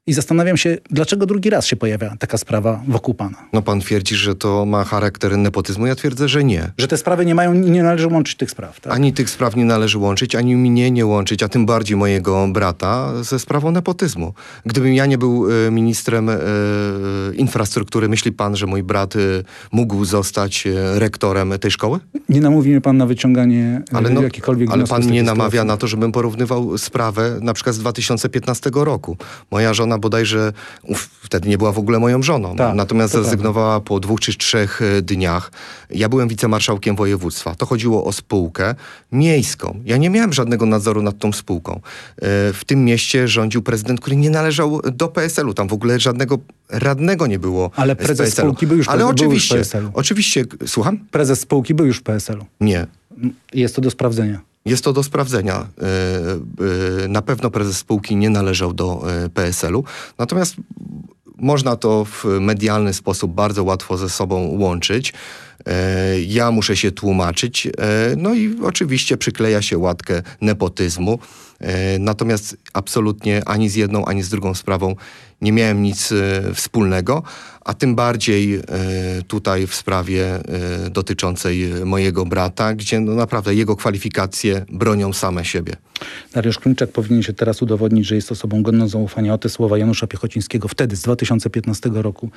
I 0.07 0.13
zastanawiam 0.13 0.57
się, 0.57 0.77
dlaczego 0.89 1.25
drugi 1.25 1.49
raz 1.49 1.65
się 1.65 1.75
pojawia 1.75 2.15
taka 2.19 2.37
sprawa 2.37 2.83
wokół 2.87 3.13
pana. 3.13 3.37
No 3.53 3.61
pan 3.61 3.79
twierdzi, 3.79 4.15
że 4.15 4.35
to 4.35 4.65
ma 4.65 4.83
charakter 4.83 5.37
nepotyzmu. 5.37 5.87
Ja 5.87 5.95
twierdzę, 5.95 6.27
że 6.27 6.43
nie. 6.43 6.71
Że 6.77 6.87
te 6.87 6.97
sprawy 6.97 7.25
nie 7.25 7.35
mają, 7.35 7.53
nie 7.53 7.83
należy 7.83 8.07
łączyć 8.07 8.35
tych 8.35 8.51
spraw. 8.51 8.79
Tak? 8.79 8.93
Ani 8.93 9.13
tych 9.13 9.29
spraw 9.29 9.55
nie 9.55 9.65
należy 9.65 9.97
łączyć, 9.97 10.35
ani 10.35 10.55
mnie 10.55 10.91
nie 10.91 11.05
łączyć, 11.05 11.43
a 11.43 11.49
tym 11.49 11.65
bardziej 11.65 11.97
mojego 11.97 12.47
brata 12.47 13.23
ze 13.23 13.39
sprawą 13.39 13.71
nepotyzmu. 13.71 14.33
Gdybym 14.65 14.93
ja 14.93 15.05
nie 15.05 15.17
był 15.17 15.47
e, 15.67 15.71
ministrem 15.71 16.29
e, 16.29 16.35
infrastruktury, 17.33 18.09
myśli 18.09 18.31
pan, 18.31 18.55
że 18.55 18.67
mój 18.67 18.83
brat 18.83 19.15
e, 19.15 19.19
mógł 19.71 20.05
zostać 20.05 20.67
rektorem 20.95 21.53
tej 21.59 21.71
szkoły? 21.71 21.99
Nie 22.29 22.41
namówi 22.41 22.69
mnie 22.69 22.81
pan 22.81 22.97
na 22.97 23.05
wyciąganie 23.05 23.81
Ale, 23.93 24.09
no, 24.09 24.21
jakichkolwiek 24.21 24.71
ale 24.71 24.87
pan 24.87 25.03
mnie 25.03 25.23
namawia 25.23 25.49
sytuacji. 25.49 25.67
na 25.67 25.77
to, 25.77 25.87
żebym 25.87 26.11
porównywał 26.11 26.77
sprawę 26.77 27.39
na 27.41 27.53
przykład 27.53 27.75
z 27.75 27.79
2015 27.79 28.69
roku. 28.73 29.17
Moja 29.51 29.73
żona 29.73 29.90
bodajże, 29.97 30.53
uf, 30.83 31.09
wtedy 31.21 31.49
nie 31.49 31.57
była 31.57 31.71
w 31.71 31.79
ogóle 31.79 31.99
moją 31.99 32.23
żoną, 32.23 32.55
Tak, 32.55 32.75
natomiast 32.75 33.13
zrezygnowała 33.13 33.79
po 33.79 33.99
dwóch 33.99 34.19
czy 34.19 34.33
trzech 34.37 34.81
e, 34.81 35.01
dniach. 35.01 35.51
Ja 35.89 36.09
byłem 36.09 36.27
wicemarszałkiem 36.27 36.95
województwa. 36.95 37.55
To 37.55 37.65
chodziło 37.65 38.05
o 38.05 38.11
spółkę 38.11 38.75
miejską. 39.11 39.79
Ja 39.85 39.97
nie 39.97 40.09
miałem 40.09 40.33
żadnego 40.33 40.65
nadzoru 40.65 41.01
nad 41.01 41.17
tą 41.19 41.33
spółką. 41.33 41.75
E, 41.75 41.81
W 42.53 42.61
tym 42.65 42.85
mieście 42.85 43.27
rządził 43.27 43.61
prezydent, 43.61 43.99
który 44.01 44.15
nie 44.15 44.29
należał 44.29 44.81
do 44.81 45.07
PSL-u. 45.07 45.53
Tam 45.53 45.67
w 45.67 45.73
ogóle 45.73 45.99
żadnego 45.99 46.37
radnego 46.69 47.27
nie 47.27 47.39
było 47.39 47.71
Ale 47.75 47.95
prezes 47.95 48.33
spółki 48.37 48.67
był 48.67 48.77
już- 48.77 48.87
Ale 48.89 48.97
był 48.99 49.07
już 49.11 49.21
oczywiście, 49.21 49.55
PSL-u. 49.55 49.91
oczywiście, 49.93 50.45
słucham? 50.67 50.97
Prezes 51.11 51.39
spółki 51.39 51.73
był 51.73 51.85
już 51.85 51.97
w 51.97 52.03
PSL-u. 52.03 52.45
Nie. 52.61 52.87
Jest 53.53 53.75
to 53.75 53.81
do 53.81 53.91
sprawdzenia. 53.91 54.41
Jest 54.65 54.83
to 54.83 54.93
do 54.93 55.03
sprawdzenia. 55.03 55.55
E, 55.55 57.05
e, 57.05 57.07
Na 57.07 57.21
pewno 57.21 57.51
prezes 57.51 57.77
spółki 57.77 58.15
nie 58.15 58.29
należał 58.29 58.73
do 58.73 59.03
e, 59.25 59.29
PSL-u. 59.29 59.83
Natomiast 60.17 60.55
można 61.37 61.75
to 61.75 62.05
w 62.05 62.25
medialny 62.39 62.93
sposób 62.93 63.33
bardzo 63.33 63.63
łatwo 63.63 63.97
ze 63.97 64.09
sobą 64.09 64.57
łączyć. 64.59 65.13
Ja 66.27 66.51
muszę 66.51 66.77
się 66.77 66.91
tłumaczyć. 66.91 67.67
No 68.17 68.33
i 68.33 68.55
oczywiście 68.63 69.17
przykleja 69.17 69.61
się 69.61 69.77
łatkę 69.77 70.21
nepotyzmu. 70.41 71.19
Natomiast 71.99 72.57
absolutnie 72.73 73.41
ani 73.45 73.69
z 73.69 73.75
jedną, 73.75 74.05
ani 74.05 74.23
z 74.23 74.29
drugą 74.29 74.53
sprawą 74.53 74.95
nie 75.41 75.51
miałem 75.51 75.81
nic 75.81 76.11
e, 76.11 76.53
wspólnego, 76.53 77.23
a 77.65 77.73
tym 77.73 77.95
bardziej 77.95 78.55
e, 78.55 78.61
tutaj 79.27 79.67
w 79.67 79.75
sprawie 79.75 80.25
e, 80.25 80.89
dotyczącej 80.89 81.73
mojego 81.85 82.25
brata, 82.25 82.73
gdzie 82.73 82.99
no 82.99 83.15
naprawdę 83.15 83.55
jego 83.55 83.75
kwalifikacje 83.75 84.65
bronią 84.69 85.13
same 85.13 85.45
siebie. 85.45 85.75
Dariusz 86.33 86.59
Klimczak 86.59 86.91
powinien 86.91 87.23
się 87.23 87.33
teraz 87.33 87.61
udowodnić, 87.61 88.05
że 88.05 88.15
jest 88.15 88.31
osobą 88.31 88.63
godną 88.63 88.87
zaufania. 88.87 89.33
O 89.33 89.37
te 89.37 89.49
słowa 89.49 89.77
Janusza 89.77 90.07
Piechocińskiego 90.07 90.67
wtedy, 90.67 90.95
z 90.95 91.01
2015 91.01 91.89
roku 91.93 92.29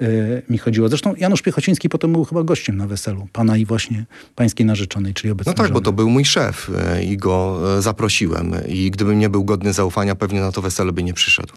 yy, 0.00 0.42
mi 0.50 0.58
chodziło. 0.58 0.88
Zresztą 0.88 1.14
Janusz 1.16 1.42
Piechociński 1.42 1.88
potem 1.88 2.12
był 2.12 2.24
chyba 2.24 2.42
gościem 2.42 2.76
na 2.76 2.86
weselu 2.86 3.28
pana 3.32 3.56
i 3.56 3.64
właśnie 3.64 4.04
pańskiej 4.34 4.66
narzeczonej, 4.66 5.14
czyli 5.14 5.30
obecnej 5.30 5.54
No 5.56 5.62
tak, 5.62 5.68
bo 5.72 5.74
żony. 5.74 5.84
to 5.84 5.92
był 5.92 6.10
mój 6.10 6.24
szef 6.24 6.70
i 7.02 7.16
go 7.16 7.60
zaprosiłem. 7.82 8.52
I 8.68 8.90
gdybym 8.90 9.18
nie 9.18 9.28
był 9.28 9.44
godny 9.44 9.72
zaufania, 9.72 10.14
pewnie 10.14 10.40
na 10.40 10.52
to 10.52 10.62
wesele 10.62 10.92
by 10.92 11.02
nie 11.02 11.14
przyszedł. 11.14 11.52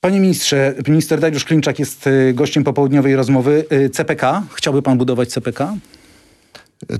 Panie 0.00 0.20
ministrze, 0.20 0.74
minister 0.88 1.20
Dariusz 1.20 1.44
Klimczak 1.44 1.78
jest 1.78 2.06
y, 2.06 2.32
gościem 2.34 2.64
popołudniowej 2.64 3.16
rozmowy. 3.16 3.64
Y, 3.72 3.90
CPK, 3.90 4.42
chciałby 4.54 4.82
pan 4.82 4.98
budować 4.98 5.28
CPK? 5.28 5.76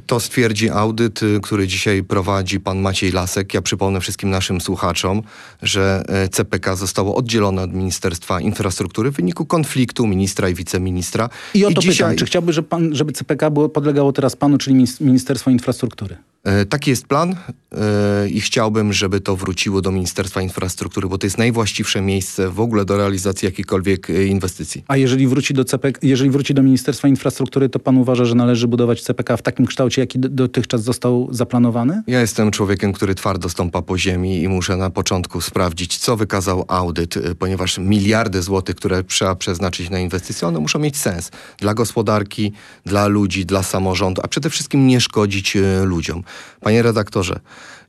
To 0.07 0.21
stwierdzi 0.21 0.71
audyt, 0.71 1.23
y, 1.23 1.41
który 1.43 1.67
dzisiaj 1.67 2.03
prowadzi 2.03 2.61
pan 2.61 2.79
Maciej 2.81 3.13
Lasek. 3.13 3.55
Ja 3.55 3.63
przypomnę 3.63 4.01
wszystkim 4.01 4.31
naszym 4.31 4.61
słuchaczom, 4.61 5.23
że 5.63 6.03
CPK 6.33 6.77
zostało 6.77 7.15
oddzielone 7.15 7.63
od 7.63 7.73
Ministerstwa 7.73 8.41
Infrastruktury 8.41 9.11
w 9.11 9.17
wyniku 9.17 9.47
konfliktu 9.47 10.07
ministra 10.07 10.49
i 10.49 10.55
wiceministra. 10.55 11.29
I 11.55 11.65
o 11.65 11.71
to 11.71 11.81
dzisiaj, 11.81 11.95
pytam, 12.09 12.17
czy 12.17 12.25
chciałby, 12.25 12.53
żeby, 12.53 12.69
pan, 12.69 12.95
żeby 12.95 13.13
CPK 13.13 13.51
było, 13.51 13.69
podlegało 13.69 14.13
teraz 14.13 14.37
panu, 14.37 14.59
czyli 14.59 14.77
Minis- 14.77 15.01
Ministerstwo 15.05 15.51
Infrastruktury? 15.51 16.17
E, 16.45 16.67
Taki 16.67 16.91
jest 16.91 17.07
plan 17.07 17.37
e, 17.73 18.29
i 18.29 18.41
chciałbym, 18.41 18.93
żeby 18.93 19.21
to 19.21 19.37
wróciło 19.37 19.81
do 19.83 19.91
Ministerstwa 19.91 20.43
Infrastruktury, 20.43 21.09
bo 21.09 21.19
to 21.19 21.27
jest 21.27 21.39
najwłaściwsze 21.39 22.01
miejsce 22.01 22.49
w 22.49 22.61
ogóle 22.61 22.85
do 22.85 22.97
realizacji 22.97 23.47
jakiejkolwiek 23.47 24.11
e, 24.11 24.25
inwestycji. 24.25 24.85
A 24.89 24.97
jeżeli 24.97 25.27
wróci 25.27 25.55
do 25.55 25.65
CPK, 25.65 26.01
jeżeli 26.03 26.31
wróci 26.31 26.55
do 26.55 26.63
Ministerstwa 26.63 27.09
Infrastruktury, 27.09 27.69
to 27.69 27.79
pan 27.79 27.97
uważa, 27.97 28.25
że 28.25 28.35
należy 28.35 28.69
budować 28.69 29.03
CPK 29.03 29.37
w 29.37 29.43
takim 29.43 29.67
kształcie, 29.67 30.03
jaki 30.03 30.19
dotychczas 30.19 30.83
został 30.83 31.29
zaplanowany? 31.31 32.03
Ja 32.07 32.21
jestem 32.21 32.51
człowiekiem, 32.51 32.93
który 32.93 33.15
twardo 33.15 33.49
stąpa 33.49 33.83
po 33.83 33.99
ziemi 33.99 34.43
i 34.43 34.49
muszę 34.49 34.77
na 34.77 34.91
początku 34.91 35.41
sprawdzić, 35.41 35.99
co 35.99 36.17
wykazał 36.17 36.65
audyt, 36.69 37.15
ponieważ 37.39 37.79
miliardy 37.79 38.43
złotych, 38.43 38.77
które 38.77 39.05
trzeba 39.05 39.35
przeznaczyć 39.35 39.91
na 39.91 39.99
inwestycje, 39.99 40.49
one 40.49 40.61
muszą 40.61 40.79
mieć 40.79 40.97
sens 40.97 41.31
dla 41.59 41.75
gospodarki, 41.75 42.53
dla 42.87 43.07
ludzi, 43.07 43.47
dla 43.47 43.63
samorządu, 43.63 44.23
a 44.25 44.29
przede 44.29 44.51
wszystkim 44.51 44.87
nie 44.87 45.01
szkodzić 45.01 45.57
ludziom. 45.85 46.23
Panie 46.61 46.83
redaktorze, 46.83 47.41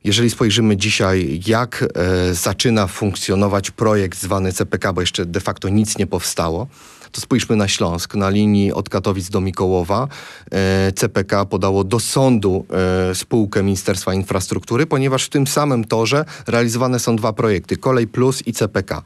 jeżeli 0.04 0.30
spojrzymy 0.30 0.76
dzisiaj, 0.76 1.40
jak 1.46 1.84
e, 1.84 2.34
zaczyna 2.34 2.86
funkcjonować 2.86 3.70
projekt 3.70 4.20
zwany 4.20 4.52
CPK, 4.52 4.92
bo 4.92 5.00
jeszcze 5.00 5.26
de 5.26 5.40
facto 5.40 5.68
nic 5.68 5.98
nie 5.98 6.06
powstało, 6.06 6.66
to 7.12 7.20
spójrzmy 7.20 7.56
na 7.56 7.68
Śląsk. 7.68 8.14
Na 8.14 8.30
linii 8.30 8.72
od 8.72 8.88
Katowic 8.88 9.30
do 9.30 9.40
Mikołowa 9.40 10.08
e, 10.50 10.92
CPK 10.92 11.44
podało 11.44 11.84
do 11.84 12.00
sądu 12.00 12.66
e, 13.10 13.14
spółkę 13.14 13.62
Ministerstwa 13.62 14.14
Infrastruktury, 14.14 14.86
ponieważ 14.86 15.24
w 15.24 15.28
tym 15.28 15.46
samym 15.46 15.84
torze 15.84 16.24
realizowane 16.46 16.98
są 16.98 17.16
dwa 17.16 17.32
projekty, 17.32 17.76
Kolej 17.76 18.06
Plus 18.06 18.46
i 18.46 18.52
CPK. 18.52 19.02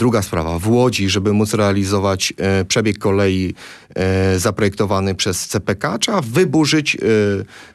Druga 0.00 0.22
sprawa, 0.22 0.58
w 0.58 0.68
Łodzi, 0.68 1.10
żeby 1.10 1.32
móc 1.32 1.54
realizować 1.54 2.32
e, 2.36 2.64
przebieg 2.64 2.98
kolei 2.98 3.54
e, 3.94 4.38
zaprojektowany 4.38 5.14
przez 5.14 5.48
CPK, 5.48 5.98
trzeba 5.98 6.20
wyburzyć 6.20 6.96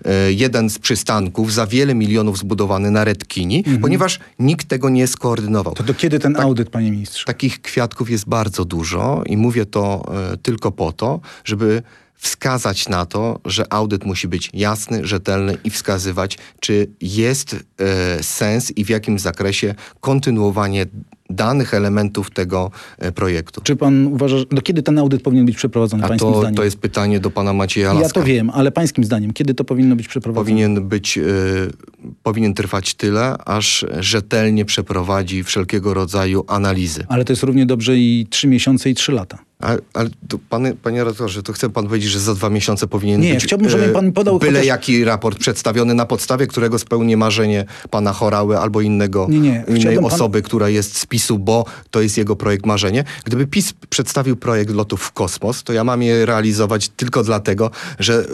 e, 0.05 0.34
jeden 0.34 0.70
z 0.70 0.79
przystanków 0.79 1.53
za 1.53 1.67
wiele 1.67 1.96
milionów 1.96 2.38
zbudowany 2.38 2.91
na 2.91 3.03
Redkini, 3.03 3.63
ponieważ 3.82 4.20
nikt 4.39 4.67
tego 4.67 4.89
nie 4.89 5.08
skoordynował. 5.08 5.74
To 5.74 5.84
do 5.84 5.94
kiedy 5.94 6.20
ten 6.20 6.38
audyt, 6.39 6.70
panie 6.70 6.91
ministrze? 6.91 7.25
Takich 7.25 7.62
kwiatków 7.62 8.10
jest 8.10 8.25
bardzo 8.29 8.65
dużo 8.65 9.24
i 9.25 9.38
mówię 9.38 9.65
to 9.65 10.12
tylko 10.41 10.72
po 10.72 10.91
to, 10.91 11.20
żeby 11.44 11.84
wskazać 12.15 12.89
na 12.89 13.05
to, 13.05 13.39
że 13.46 13.74
audyt 13.74 14.05
musi 14.05 14.27
być 14.27 14.50
jasny, 14.53 15.08
rzetelny 15.08 15.58
i 15.63 15.70
wskazywać, 15.70 16.38
czy 16.60 16.88
jest 17.01 17.55
e, 17.55 18.24
sens 18.24 18.72
i 18.72 18.86
w 18.86 18.89
jakim 18.89 19.20
zakresie 19.20 19.75
kontynuowanie 20.01 20.86
danych 21.29 21.74
elementów 21.74 22.32
tego 22.32 22.72
e, 22.98 23.12
projektu. 23.12 23.62
Czy 23.63 23.75
pan 23.75 24.08
uważa, 24.08 24.36
do 24.51 24.62
kiedy 24.62 24.84
ten 24.84 25.00
audyt 25.00 25.22
powinien 25.22 25.46
być 25.46 25.55
przeprowadzony, 25.55 26.03
A 26.03 26.08
pańskim 26.08 26.32
to, 26.32 26.39
zdaniem? 26.39 26.55
to 26.55 26.63
jest 26.63 26.77
pytanie 26.77 27.20
do 27.20 27.32
pana 27.32 27.53
Macieja 27.53 27.88
Ja 27.94 28.00
Laska. 28.00 28.20
to 28.20 28.25
wiem, 28.25 28.50
ale 28.50 28.72
pańskim 28.72 29.03
zdaniem, 29.03 29.34
kiedy 29.34 29.53
to 29.53 29.63
powinno 29.63 29.96
być 29.96 30.08
przeprowadzone? 30.08 30.46
Powinien 30.46 30.88
być, 30.88 31.17
e, 31.17 31.22
powinien 32.24 32.53
trwać 32.53 32.94
tyle, 32.94 33.38
aż 33.46 33.86
rzetelnie 34.00 34.65
przeprowadzi 34.65 35.44
wszelkiego 35.44 35.94
rodzaju 35.94 36.44
analizy. 36.48 37.05
Ale 37.10 37.25
to 37.25 37.34
jest 37.34 37.44
równie 37.44 37.65
dobrze 37.65 37.98
i 37.98 38.27
trzy 38.29 38.48
miesiące 38.48 38.89
i 38.89 38.96
trzy 38.96 39.12
lata. 39.12 39.38
Ale, 39.59 39.79
ale 39.93 40.09
to 40.27 40.38
panie, 40.50 40.74
panie 40.83 41.03
redaktorze, 41.03 41.43
to 41.43 41.53
chce 41.53 41.69
pan 41.69 41.85
powiedzieć, 41.88 42.09
że 42.12 42.19
za 42.19 42.35
dwa 42.35 42.50
miesiące 42.50 42.88
powinien 42.88 43.21
Nie, 43.21 43.33
być 43.33 43.43
chciałbym, 43.43 43.69
żeby 43.69 43.85
e, 43.85 43.89
pan 43.89 44.12
podał 44.12 44.39
byle 44.39 44.51
chociaż- 44.51 44.65
jaki 44.67 45.03
raport 45.03 45.39
przedstawiony, 45.39 45.93
na 45.93 46.05
podstawie 46.05 46.47
którego 46.47 46.79
spełni 46.79 47.17
marzenie 47.17 47.65
pana 47.89 48.13
Chorały 48.13 48.57
albo 48.59 48.81
innego, 48.81 49.27
Nie, 49.29 49.39
nie, 49.39 49.63
innej 49.67 49.79
chciałbym 49.81 50.03
pan- 50.03 50.13
osoby, 50.13 50.41
która 50.41 50.69
jest 50.69 50.97
z 50.97 51.05
PiSu, 51.05 51.39
bo 51.39 51.65
to 51.91 52.01
jest 52.01 52.17
jego 52.17 52.35
projekt 52.35 52.65
marzenie. 52.65 53.03
Gdyby 53.24 53.47
PiS 53.47 53.74
przedstawił 53.89 54.35
projekt 54.35 54.71
lotów 54.71 55.01
w 55.01 55.12
kosmos, 55.12 55.63
to 55.63 55.74
ja 55.74 55.83
mam 55.83 56.01
je 56.03 56.25
realizować 56.25 56.89
tylko 56.89 57.24
dlatego, 57.24 57.71
że, 58.00 58.25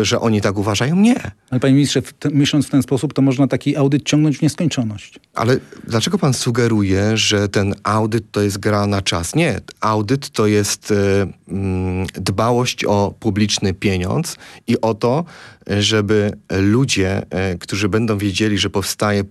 e, 0.00 0.04
że 0.04 0.20
oni 0.20 0.40
tak 0.40 0.58
uważają? 0.58 0.96
Nie. 0.96 1.30
Ale 1.50 1.60
panie 1.60 1.74
ministrze, 1.74 2.02
w 2.02 2.12
te, 2.12 2.30
myśląc 2.30 2.66
w 2.66 2.70
ten 2.70 2.82
sposób, 2.82 3.14
to 3.14 3.22
można 3.22 3.46
taki 3.46 3.76
audyt 3.76 4.02
ciągnąć 4.04 4.38
w 4.38 4.42
nieskończoność. 4.42 5.20
Ale 5.34 5.56
dlaczego 5.88 6.18
pan 6.18 6.34
sugeruje, 6.34 7.16
że 7.16 7.48
ten 7.48 7.74
audyt 7.82 8.24
to 8.30 8.42
jest 8.42 8.58
gra 8.58 8.86
na 8.86 9.02
czas? 9.02 9.34
Nie, 9.34 9.60
audyt 9.80 10.30
to 10.30 10.46
jest 10.46 10.51
e, 10.60 10.64
mm, 11.48 12.06
dbałość 12.14 12.84
o 12.84 13.14
publiczny 13.20 13.74
pieniądz 13.74 14.36
i 14.66 14.80
o 14.80 14.94
to, 14.94 15.24
żeby 15.66 16.32
ludzie, 16.50 17.22
e, 17.30 17.58
którzy 17.58 17.88
będą 17.88 18.18
wiedzieli, 18.18 18.58
że 18.58 18.70
powstaje 18.70 19.24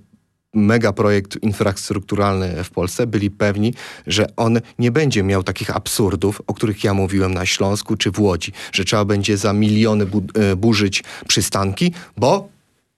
mega 0.53 0.93
projekt 0.93 1.43
infrastrukturalny 1.43 2.63
w 2.63 2.69
Polsce, 2.69 3.07
byli 3.07 3.31
pewni, 3.31 3.73
że 4.07 4.35
on 4.35 4.59
nie 4.79 4.91
będzie 4.91 5.23
miał 5.23 5.43
takich 5.43 5.75
absurdów, 5.75 6.41
o 6.47 6.53
których 6.53 6.83
ja 6.83 6.93
mówiłem 6.93 7.33
na 7.33 7.45
Śląsku 7.45 7.95
czy 7.95 8.11
w 8.11 8.19
Łodzi, 8.19 8.51
że 8.71 8.83
trzeba 8.85 9.05
będzie 9.05 9.37
za 9.37 9.53
miliony 9.53 10.05
bu- 10.05 10.23
e, 10.33 10.55
burzyć 10.55 11.03
przystanki, 11.27 11.93
bo 12.17 12.49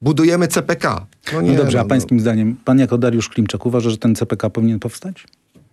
budujemy 0.01 0.47
CPK. 0.47 1.05
No 1.33 1.41
nie, 1.41 1.55
dobrze, 1.55 1.79
a 1.79 1.83
no, 1.83 1.89
pańskim 1.89 2.19
zdaniem, 2.19 2.55
pan 2.65 2.79
jako 2.79 2.97
Dariusz 2.97 3.29
Klimczak 3.29 3.65
uważa, 3.65 3.89
że 3.89 3.97
ten 3.97 4.15
CPK 4.15 4.49
powinien 4.49 4.79
powstać? 4.79 5.25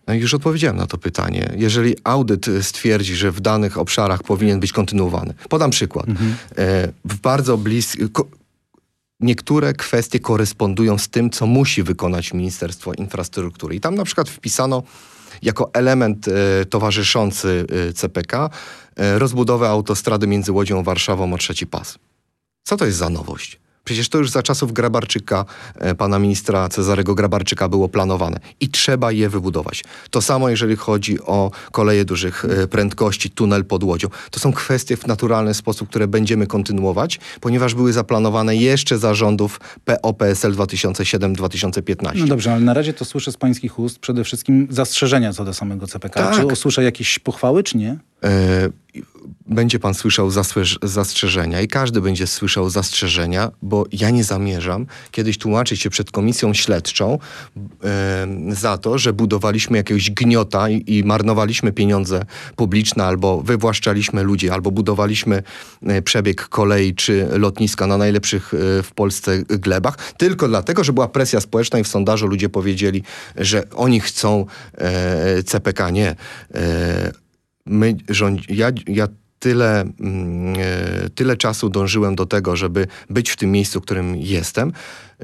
No 0.06 0.14
już 0.14 0.34
odpowiedziałem 0.34 0.76
na 0.76 0.86
to 0.86 0.98
pytanie. 0.98 1.52
Jeżeli 1.56 1.96
audyt 2.04 2.46
stwierdzi, 2.60 3.16
że 3.16 3.32
w 3.32 3.40
danych 3.40 3.78
obszarach 3.78 4.22
powinien 4.22 4.60
być 4.60 4.72
kontynuowany. 4.72 5.34
Podam 5.48 5.70
przykład. 5.70 6.06
E, 6.58 6.92
W 7.04 7.16
bardzo 7.20 7.58
bliskim... 7.58 8.08
Niektóre 9.20 9.72
kwestie 9.72 10.20
korespondują 10.20 10.98
z 10.98 11.08
tym, 11.08 11.30
co 11.30 11.46
musi 11.46 11.82
wykonać 11.82 12.32
Ministerstwo 12.32 12.92
Infrastruktury. 12.92 13.74
I 13.74 13.80
tam 13.80 13.94
na 13.94 14.04
przykład 14.04 14.28
wpisano 14.28 14.82
jako 15.42 15.70
element 15.72 16.28
e, 16.28 16.64
towarzyszący 16.64 17.66
e, 17.88 17.92
CPK 17.92 18.50
rozbudowę 18.96 19.68
autostrady 19.68 20.26
między 20.26 20.52
Łodzią 20.52 20.78
a 20.78 20.82
Warszawą 20.82 21.34
o 21.34 21.38
trzeci 21.38 21.66
pas. 21.66 21.98
Co 22.62 22.76
to 22.76 22.86
jest 22.86 22.98
za 22.98 23.10
nowość? 23.10 23.60
Przecież 23.90 24.08
to 24.08 24.18
już 24.18 24.30
za 24.30 24.42
czasów 24.42 24.72
Grabarczyka, 24.72 25.44
e, 25.78 25.94
pana 25.94 26.18
ministra 26.18 26.68
Cezarego 26.68 27.14
Grabarczyka 27.14 27.68
było 27.68 27.88
planowane 27.88 28.40
i 28.60 28.68
trzeba 28.68 29.12
je 29.12 29.28
wybudować. 29.28 29.84
To 30.10 30.22
samo 30.22 30.48
jeżeli 30.48 30.76
chodzi 30.76 31.20
o 31.20 31.50
koleje 31.72 32.04
dużych 32.04 32.44
e, 32.44 32.66
prędkości, 32.66 33.30
tunel 33.30 33.64
pod 33.64 33.84
Łodzią. 33.84 34.08
To 34.30 34.40
są 34.40 34.52
kwestie 34.52 34.96
w 34.96 35.06
naturalny 35.06 35.54
sposób, 35.54 35.88
które 35.88 36.08
będziemy 36.08 36.46
kontynuować, 36.46 37.20
ponieważ 37.40 37.74
były 37.74 37.92
zaplanowane 37.92 38.56
jeszcze 38.56 38.98
za 38.98 39.14
rządów 39.14 39.60
PO-PSL 39.84 40.54
2007-2015. 40.54 42.10
No 42.14 42.26
dobrze, 42.26 42.52
ale 42.52 42.60
na 42.60 42.74
razie 42.74 42.92
to 42.92 43.04
słyszę 43.04 43.32
z 43.32 43.36
pańskich 43.36 43.78
ust 43.78 43.98
przede 43.98 44.24
wszystkim 44.24 44.66
zastrzeżenia 44.70 45.32
co 45.32 45.44
do 45.44 45.54
samego 45.54 45.86
CPK. 45.86 46.20
Tak. 46.20 46.36
Czy 46.36 46.46
usłyszę 46.46 46.84
jakieś 46.84 47.18
pochwały, 47.18 47.62
czy 47.62 47.78
nie? 47.78 47.98
E, 48.24 48.68
będzie 49.50 49.78
pan 49.78 49.94
słyszał 49.94 50.30
zastrzeżenia 50.82 51.60
i 51.60 51.68
każdy 51.68 52.00
będzie 52.00 52.26
słyszał 52.26 52.70
zastrzeżenia, 52.70 53.50
bo 53.62 53.84
ja 53.92 54.10
nie 54.10 54.24
zamierzam 54.24 54.86
kiedyś 55.10 55.38
tłumaczyć 55.38 55.80
się 55.82 55.90
przed 55.90 56.10
komisją 56.10 56.54
śledczą 56.54 57.18
e, 57.84 58.26
za 58.50 58.78
to, 58.78 58.98
że 58.98 59.12
budowaliśmy 59.12 59.76
jakiegoś 59.76 60.10
gniota 60.10 60.70
i, 60.70 60.84
i 60.86 61.04
marnowaliśmy 61.04 61.72
pieniądze 61.72 62.24
publiczne, 62.56 63.04
albo 63.04 63.42
wywłaszczaliśmy 63.42 64.22
ludzi, 64.22 64.50
albo 64.50 64.70
budowaliśmy 64.70 65.42
e, 65.82 66.02
przebieg 66.02 66.48
kolei 66.48 66.94
czy 66.94 67.28
lotniska 67.30 67.86
na 67.86 67.96
najlepszych 67.96 68.54
e, 68.54 68.82
w 68.82 68.92
Polsce 68.94 69.42
glebach, 69.42 70.12
tylko 70.12 70.48
dlatego, 70.48 70.84
że 70.84 70.92
była 70.92 71.08
presja 71.08 71.40
społeczna 71.40 71.78
i 71.78 71.84
w 71.84 71.88
sondażu 71.88 72.26
ludzie 72.26 72.48
powiedzieli, 72.48 73.02
że 73.36 73.70
oni 73.70 74.00
chcą 74.00 74.46
CPK. 75.46 75.90
Nie. 75.90 76.16
My 77.66 77.96
rządzi, 78.08 78.44
ja, 78.56 78.70
ja 78.86 79.08
tyle, 79.40 79.80
mm, 79.80 80.54
e, 80.58 81.10
tyle 81.10 81.36
czasu 81.36 81.68
dążyłem 81.68 82.14
do 82.14 82.26
tego, 82.26 82.56
żeby 82.56 82.86
być 83.10 83.30
w 83.30 83.36
tym 83.36 83.52
miejscu, 83.52 83.80
w 83.80 83.82
którym 83.82 84.16
jestem, 84.16 84.72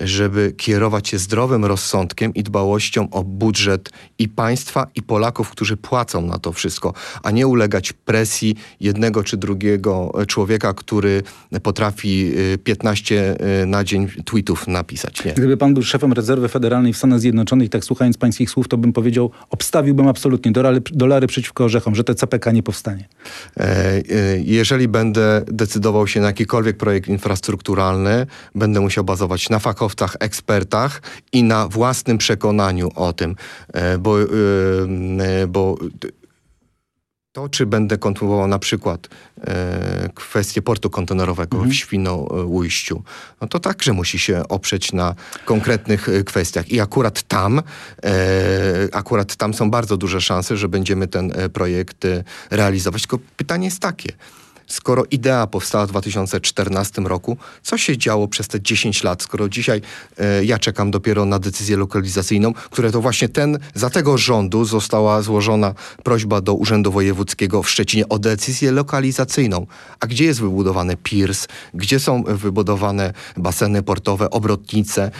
żeby 0.00 0.52
kierować 0.56 1.08
się 1.08 1.18
zdrowym 1.18 1.64
rozsądkiem 1.64 2.34
i 2.34 2.42
dbałością 2.42 3.10
o 3.10 3.24
budżet 3.24 3.90
i 4.18 4.28
państwa, 4.28 4.86
i 4.94 5.02
Polaków, 5.02 5.50
którzy 5.50 5.76
płacą 5.76 6.22
na 6.22 6.38
to 6.38 6.52
wszystko, 6.52 6.94
a 7.22 7.30
nie 7.30 7.46
ulegać 7.46 7.92
presji 7.92 8.56
jednego 8.80 9.24
czy 9.24 9.36
drugiego 9.36 10.12
człowieka, 10.26 10.74
który 10.74 11.22
potrafi 11.62 12.32
e, 12.54 12.58
15 12.58 13.36
e, 13.62 13.66
na 13.66 13.84
dzień 13.84 14.08
tweetów 14.24 14.68
napisać. 14.68 15.24
Nie. 15.24 15.32
Gdyby 15.32 15.56
pan 15.56 15.74
był 15.74 15.82
szefem 15.82 16.12
rezerwy 16.12 16.48
federalnej 16.48 16.92
w 16.92 16.96
Stanach 16.96 17.20
Zjednoczonych, 17.20 17.70
tak 17.70 17.84
słuchając 17.84 18.18
pańskich 18.18 18.50
słów, 18.50 18.68
to 18.68 18.78
bym 18.78 18.92
powiedział, 18.92 19.30
obstawiłbym 19.50 20.08
absolutnie 20.08 20.52
dolary, 20.52 20.80
dolary 20.92 21.26
przeciwko 21.26 21.64
orzechom, 21.64 21.94
że 21.94 22.04
te 22.04 22.14
CPK 22.14 22.52
nie 22.52 22.62
powstanie. 22.62 23.08
E, 23.56 23.62
e, 23.62 24.02
Jeżeli 24.38 24.88
będę 24.88 25.42
decydował 25.46 26.06
się 26.06 26.20
na 26.20 26.26
jakikolwiek 26.26 26.76
projekt 26.76 27.08
infrastrukturalny, 27.08 28.26
będę 28.54 28.80
musiał 28.80 29.04
bazować 29.04 29.50
na 29.50 29.58
fachowcach, 29.86 30.16
ekspertach 30.20 31.02
i 31.32 31.42
na 31.42 31.68
własnym 31.68 32.18
przekonaniu 32.18 32.90
o 32.94 33.12
tym, 33.12 33.36
e, 33.72 33.98
bo, 33.98 34.22
e, 34.22 34.26
e, 35.42 35.46
bo 35.46 35.76
to, 37.32 37.48
czy 37.48 37.66
będę 37.66 37.98
kontynuował 37.98 38.48
na 38.48 38.58
przykład 38.58 39.08
e, 39.40 40.08
kwestię 40.14 40.62
portu 40.62 40.90
kontenerowego 40.90 41.58
w 41.58 41.72
Świnoujściu, 41.72 43.02
no 43.40 43.48
to 43.48 43.60
także 43.60 43.92
musi 43.92 44.18
się 44.18 44.48
oprzeć 44.48 44.92
na 44.92 45.14
konkretnych 45.44 46.08
kwestiach. 46.26 46.68
I 46.68 46.80
akurat 46.80 47.22
tam, 47.22 47.58
e, 47.58 48.12
akurat 48.92 49.36
tam 49.36 49.54
są 49.54 49.70
bardzo 49.70 49.96
duże 49.96 50.20
szanse, 50.20 50.56
że 50.56 50.68
będziemy 50.68 51.08
ten 51.08 51.32
projekt 51.52 52.06
realizować. 52.50 53.02
Tylko 53.02 53.18
pytanie 53.36 53.64
jest 53.64 53.80
takie. 53.80 54.12
Skoro 54.66 55.04
idea 55.10 55.46
powstała 55.46 55.86
w 55.86 55.88
2014 55.88 57.02
roku, 57.02 57.36
co 57.62 57.78
się 57.78 57.98
działo 57.98 58.28
przez 58.28 58.48
te 58.48 58.60
10 58.60 59.02
lat, 59.02 59.22
skoro 59.22 59.48
dzisiaj 59.48 59.80
e, 60.18 60.44
ja 60.44 60.58
czekam 60.58 60.90
dopiero 60.90 61.24
na 61.24 61.38
decyzję 61.38 61.76
lokalizacyjną, 61.76 62.52
które 62.52 62.92
to 62.92 63.00
właśnie 63.00 63.28
ten, 63.28 63.58
za 63.74 63.90
tego 63.90 64.18
rządu 64.18 64.64
została 64.64 65.22
złożona 65.22 65.74
prośba 66.02 66.40
do 66.40 66.54
Urzędu 66.54 66.92
Wojewódzkiego 66.92 67.62
w 67.62 67.70
Szczecinie 67.70 68.08
o 68.08 68.18
decyzję 68.18 68.72
lokalizacyjną. 68.72 69.66
A 70.00 70.06
gdzie 70.06 70.24
jest 70.24 70.40
wybudowany 70.40 70.96
piers, 70.96 71.48
gdzie 71.74 72.00
są 72.00 72.22
wybudowane 72.22 73.12
baseny 73.36 73.82
portowe, 73.82 74.30
obrotnice 74.30 75.10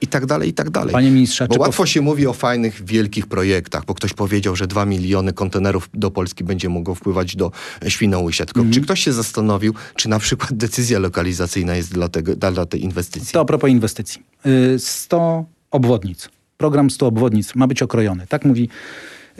i 0.00 0.06
tak 0.06 0.26
dalej, 0.26 0.48
i 0.48 0.54
tak 0.54 0.70
dalej. 0.70 0.92
Panie 0.92 1.10
ministrze, 1.10 1.48
Bo 1.48 1.60
łatwo 1.60 1.86
się 1.86 2.00
mówi 2.00 2.26
o 2.26 2.32
fajnych, 2.32 2.84
wielkich 2.84 3.26
projektach, 3.26 3.84
bo 3.84 3.94
ktoś 3.94 4.12
powiedział, 4.12 4.56
że 4.56 4.66
2 4.66 4.86
miliony 4.86 5.32
kontenerów 5.32 5.90
do 5.94 6.10
Polski 6.10 6.44
będzie 6.44 6.68
mogło 6.68 6.94
wpływać 6.94 7.36
do 7.36 7.50
Świnoujścia. 7.88 8.46
Tylko 8.46 8.70
czy 8.72 8.80
ktoś 8.80 9.00
się 9.00 9.12
zastanowił, 9.12 9.74
czy 9.96 10.08
na 10.08 10.18
przykład 10.18 10.52
decyzja 10.52 10.98
lokalizacyjna 10.98 11.76
jest 11.76 11.92
dla, 11.94 12.08
tego, 12.08 12.36
dla, 12.36 12.66
tej 12.66 12.84
inwestycji? 12.84 13.32
To 13.32 13.40
a 13.40 13.44
propos 13.44 13.70
inwestycji. 13.70 14.22
Y, 14.46 14.78
100 14.78 15.44
obwodnic. 15.70 16.28
Program 16.56 16.90
100 16.90 17.06
obwodnic 17.06 17.54
ma 17.54 17.66
być 17.66 17.82
okrojony. 17.82 18.26
Tak 18.26 18.44
mówi 18.44 18.68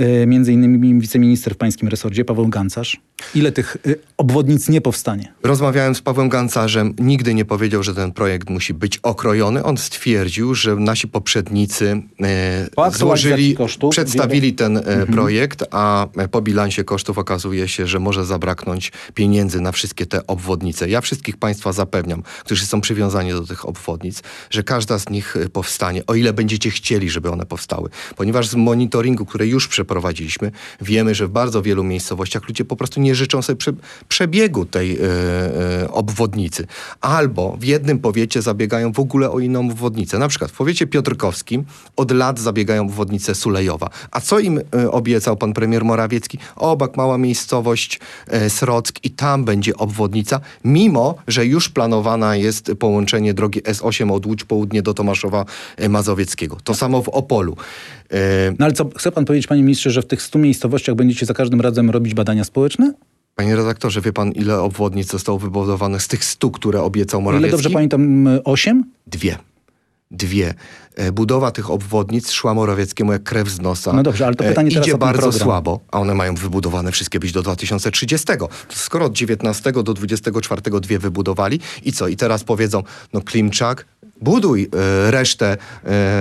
y, 0.00 0.26
między 0.26 0.52
innymi 0.52 1.00
wiceminister 1.00 1.54
w 1.54 1.56
pańskim 1.56 1.88
resorcie, 1.88 2.24
Paweł 2.24 2.48
Gancarz. 2.48 3.00
Ile 3.34 3.52
tych 3.52 3.76
y, 3.86 3.98
obwodnic 4.16 4.68
nie 4.68 4.80
powstanie? 4.80 5.32
Rozmawiałem 5.42 5.94
z 5.94 6.00
Pawłem 6.00 6.28
Gancarzem, 6.28 6.94
nigdy 6.98 7.34
nie 7.34 7.44
powiedział, 7.44 7.82
że 7.82 7.94
ten 7.94 8.12
projekt 8.12 8.50
musi 8.50 8.74
być 8.74 8.98
okrojony. 8.98 9.64
On 9.64 9.76
stwierdził, 9.76 10.54
że 10.54 10.76
nasi 10.76 11.08
poprzednicy 11.08 12.02
e, 12.22 12.90
złożyli, 12.90 13.54
kosztów 13.54 13.90
przedstawili 13.90 14.52
ten 14.54 14.76
e, 14.76 14.80
Mhm. 14.80 15.06
projekt, 15.06 15.64
a 15.70 16.06
e, 16.16 16.28
po 16.28 16.42
bilansie 16.42 16.84
kosztów 16.84 17.18
okazuje 17.18 17.68
się, 17.68 17.86
że 17.86 18.00
może 18.00 18.24
zabraknąć 18.24 18.92
pieniędzy 19.14 19.60
na 19.60 19.72
wszystkie 19.72 20.06
te 20.06 20.26
obwodnice. 20.26 20.88
Ja 20.88 21.00
wszystkich 21.00 21.36
Państwa 21.36 21.72
zapewniam, 21.72 22.22
którzy 22.44 22.66
są 22.66 22.80
przywiązani 22.80 23.30
do 23.32 23.40
tych 23.46 23.68
obwodnic, 23.68 24.22
że 24.50 24.62
każda 24.62 24.98
z 24.98 25.08
nich 25.08 25.36
e, 25.36 25.48
powstanie, 25.48 26.06
o 26.06 26.14
ile 26.14 26.32
będziecie 26.32 26.70
chcieli, 26.70 27.10
żeby 27.10 27.30
one 27.30 27.46
powstały. 27.46 27.90
Ponieważ 28.16 28.48
z 28.48 28.54
monitoringu, 28.54 29.26
który 29.26 29.46
już 29.46 29.68
przeprowadziliśmy, 29.68 30.50
wiemy, 30.80 31.14
że 31.14 31.26
w 31.26 31.30
bardzo 31.30 31.62
wielu 31.62 31.84
miejscowościach 31.84 32.48
ludzie 32.48 32.64
po 32.64 32.76
prostu 32.76 33.00
nie 33.00 33.05
nie 33.06 33.14
życzą 33.14 33.42
sobie 33.42 33.56
prze, 33.56 33.72
przebiegu 34.08 34.64
tej 34.64 34.98
e, 34.98 35.00
e, 35.82 35.90
obwodnicy. 35.90 36.66
Albo 37.00 37.56
w 37.60 37.64
jednym 37.64 37.98
powiecie 37.98 38.42
zabiegają 38.42 38.92
w 38.92 39.00
ogóle 39.00 39.30
o 39.30 39.38
inną 39.38 39.60
obwodnicę. 39.60 40.18
Na 40.18 40.28
przykład 40.28 40.50
w 40.50 40.56
powiecie 40.56 40.86
piotrkowskim 40.86 41.64
od 41.96 42.10
lat 42.10 42.38
zabiegają 42.38 42.82
obwodnicę 42.82 43.34
Sulejowa. 43.34 43.90
A 44.10 44.20
co 44.20 44.38
im 44.38 44.58
e, 44.58 44.90
obiecał 44.90 45.36
pan 45.36 45.52
premier 45.52 45.84
Morawiecki? 45.84 46.38
Obak, 46.56 46.96
mała 46.96 47.18
miejscowość 47.18 48.00
Srock 48.48 49.04
i 49.04 49.10
tam 49.10 49.44
będzie 49.44 49.76
obwodnica, 49.76 50.40
mimo, 50.64 51.14
że 51.28 51.46
już 51.46 51.68
planowana 51.68 52.36
jest 52.36 52.72
połączenie 52.78 53.34
drogi 53.34 53.62
S8 53.62 54.12
od 54.12 54.26
Łódź 54.26 54.44
Południe 54.44 54.82
do 54.82 54.94
Tomaszowa 54.94 55.44
Mazowieckiego. 55.88 56.56
To 56.64 56.74
samo 56.74 57.02
w 57.02 57.08
Opolu. 57.08 57.56
No 58.58 58.64
ale 58.64 58.72
co, 58.74 58.90
chce 58.96 59.12
pan 59.12 59.24
powiedzieć, 59.24 59.46
panie 59.46 59.62
ministrze, 59.62 59.90
że 59.90 60.02
w 60.02 60.06
tych 60.06 60.22
100 60.22 60.38
miejscowościach 60.38 60.94
będziecie 60.94 61.26
za 61.26 61.34
każdym 61.34 61.60
razem 61.60 61.90
robić 61.90 62.14
badania 62.14 62.44
społeczne? 62.44 62.92
Panie 63.36 63.56
redaktorze, 63.56 64.00
wie 64.00 64.12
pan, 64.12 64.32
ile 64.32 64.60
obwodnic 64.60 65.10
zostało 65.10 65.38
wybudowanych 65.38 66.02
z 66.02 66.08
tych 66.08 66.24
stu, 66.24 66.50
które 66.50 66.82
obiecał 66.82 67.20
O 67.20 67.22
ile 67.22 67.24
Morawiecki? 67.24 67.50
dobrze 67.52 67.70
pamiętam, 67.70 68.28
8? 68.44 68.84
Dwie. 69.06 69.38
Dwie. 70.10 70.54
E, 70.96 71.12
Budowa 71.12 71.50
tych 71.50 71.70
obwodnic 71.70 72.30
szła 72.30 72.54
Morawieckiemu 72.54 73.12
jak 73.12 73.22
krew 73.22 73.48
z 73.48 73.60
nosa. 73.60 73.92
No 73.92 74.02
dobrze, 74.02 74.26
ale 74.26 74.34
to 74.34 74.44
E, 74.44 74.48
pytanie 74.48 74.70
teraz 74.70 74.86
Idzie 74.86 74.98
bardzo 74.98 75.22
program. 75.22 75.40
słabo, 75.40 75.80
a 75.90 76.00
one 76.00 76.14
mają 76.14 76.34
wybudowane 76.34 76.92
wszystkie 76.92 77.18
być 77.20 77.32
do 77.32 77.42
2030. 77.42 78.26
To 78.38 78.48
skoro 78.74 79.06
od 79.06 79.12
19 79.12 79.72
do 79.72 79.94
24 79.94 80.62
dwie 80.80 80.98
wybudowali 80.98 81.60
i 81.84 81.92
co? 81.92 82.08
I 82.08 82.16
teraz 82.16 82.44
powiedzą, 82.44 82.82
no 83.12 83.20
Klimczak, 83.20 83.86
buduj 84.20 84.68
e, 85.06 85.10
resztę 85.10 85.56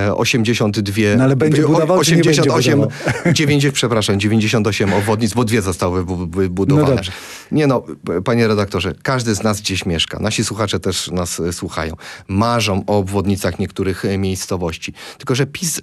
e, 0.07 0.15
82... 0.15 0.93
No 1.17 1.23
ale 1.23 1.35
będzie 1.35 1.61
budował, 1.61 2.01
czy 2.03 2.15
nie 2.15 2.23
będzie 2.23 2.41
88, 2.41 2.79
budował? 2.79 3.33
90, 3.33 3.75
przepraszam, 3.75 4.19
98 4.19 4.93
obwodnic, 4.93 5.33
bo 5.33 5.43
dwie 5.43 5.61
zostały 5.61 6.03
wybu- 6.03 6.35
wybudowane. 6.35 6.89
No 6.89 6.95
dobrze. 6.95 7.11
Nie 7.51 7.67
no, 7.67 7.83
panie 8.25 8.47
redaktorze, 8.47 8.95
każdy 9.03 9.35
z 9.35 9.43
nas 9.43 9.61
gdzieś 9.61 9.85
mieszka. 9.85 10.19
Nasi 10.19 10.43
słuchacze 10.45 10.79
też 10.79 11.11
nas 11.11 11.39
e, 11.39 11.53
słuchają. 11.53 11.93
Marzą 12.27 12.83
o 12.87 12.97
obwodnicach 12.97 13.59
niektórych 13.59 14.05
e, 14.05 14.17
Tylko, 15.17 15.35
że 15.35 15.45
PiS 15.45 15.81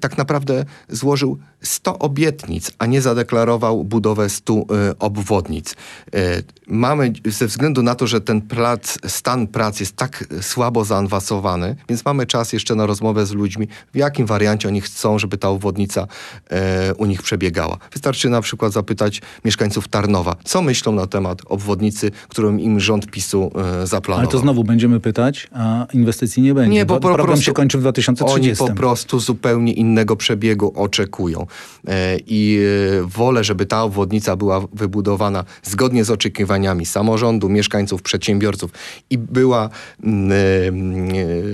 tak 0.00 0.18
naprawdę 0.18 0.64
złożył 0.88 1.38
100 1.66 1.98
obietnic, 1.98 2.70
a 2.78 2.86
nie 2.86 3.02
zadeklarował 3.02 3.84
budowę 3.84 4.28
100 4.28 4.52
e, 4.54 4.64
obwodnic. 4.98 5.76
E, 6.14 6.42
mamy, 6.66 7.12
ze 7.24 7.46
względu 7.46 7.82
na 7.82 7.94
to, 7.94 8.06
że 8.06 8.20
ten 8.20 8.40
prac, 8.40 8.98
stan 9.06 9.46
prac 9.46 9.80
jest 9.80 9.96
tak 9.96 10.24
słabo 10.40 10.84
zaawansowany, 10.84 11.76
więc 11.88 12.04
mamy 12.04 12.26
czas 12.26 12.52
jeszcze 12.52 12.74
na 12.74 12.86
rozmowę 12.86 13.26
z 13.26 13.32
ludźmi, 13.32 13.68
w 13.94 13.96
jakim 13.96 14.26
wariancie 14.26 14.68
oni 14.68 14.80
chcą, 14.80 15.18
żeby 15.18 15.38
ta 15.38 15.48
obwodnica 15.48 16.06
e, 16.50 16.94
u 16.94 17.06
nich 17.06 17.22
przebiegała. 17.22 17.78
Wystarczy 17.92 18.28
na 18.28 18.40
przykład 18.40 18.72
zapytać 18.72 19.22
mieszkańców 19.44 19.88
Tarnowa, 19.88 20.36
co 20.44 20.62
myślą 20.62 20.92
na 20.92 21.06
temat 21.06 21.42
obwodnicy, 21.46 22.10
którą 22.28 22.56
im 22.56 22.80
rząd 22.80 23.10
PiSu 23.10 23.50
zaplanował. 23.84 24.18
Ale 24.18 24.32
to 24.32 24.38
znowu 24.38 24.64
będziemy 24.64 25.00
pytać, 25.00 25.48
a 25.52 25.86
inwestycji 25.92 26.42
nie 26.42 26.54
będzie. 26.54 26.70
Nie, 26.70 26.86
bo 26.86 26.94
po 26.94 27.00
program 27.00 27.26
prostu 27.26 27.44
się 27.44 27.52
kończy 27.52 27.78
w 27.78 27.86
Oni 27.86 27.92
2030. 27.92 28.64
po 28.64 28.74
prostu 28.74 29.20
zupełnie 29.20 29.72
innego 29.72 30.16
przebiegu 30.16 30.72
oczekują. 30.74 31.46
E, 31.88 32.18
I 32.26 32.60
e, 33.00 33.02
wolę, 33.02 33.44
żeby 33.44 33.66
ta 33.66 33.82
obwodnica 33.82 34.36
była 34.36 34.60
wybudowana 34.72 35.44
zgodnie 35.62 36.04
z 36.04 36.10
oczekiwaniami 36.10 36.86
samorządu, 36.86 37.48
mieszkańców, 37.48 38.02
przedsiębiorców 38.02 38.70
i 39.10 39.18
była, 39.18 39.64
e, 39.64 40.08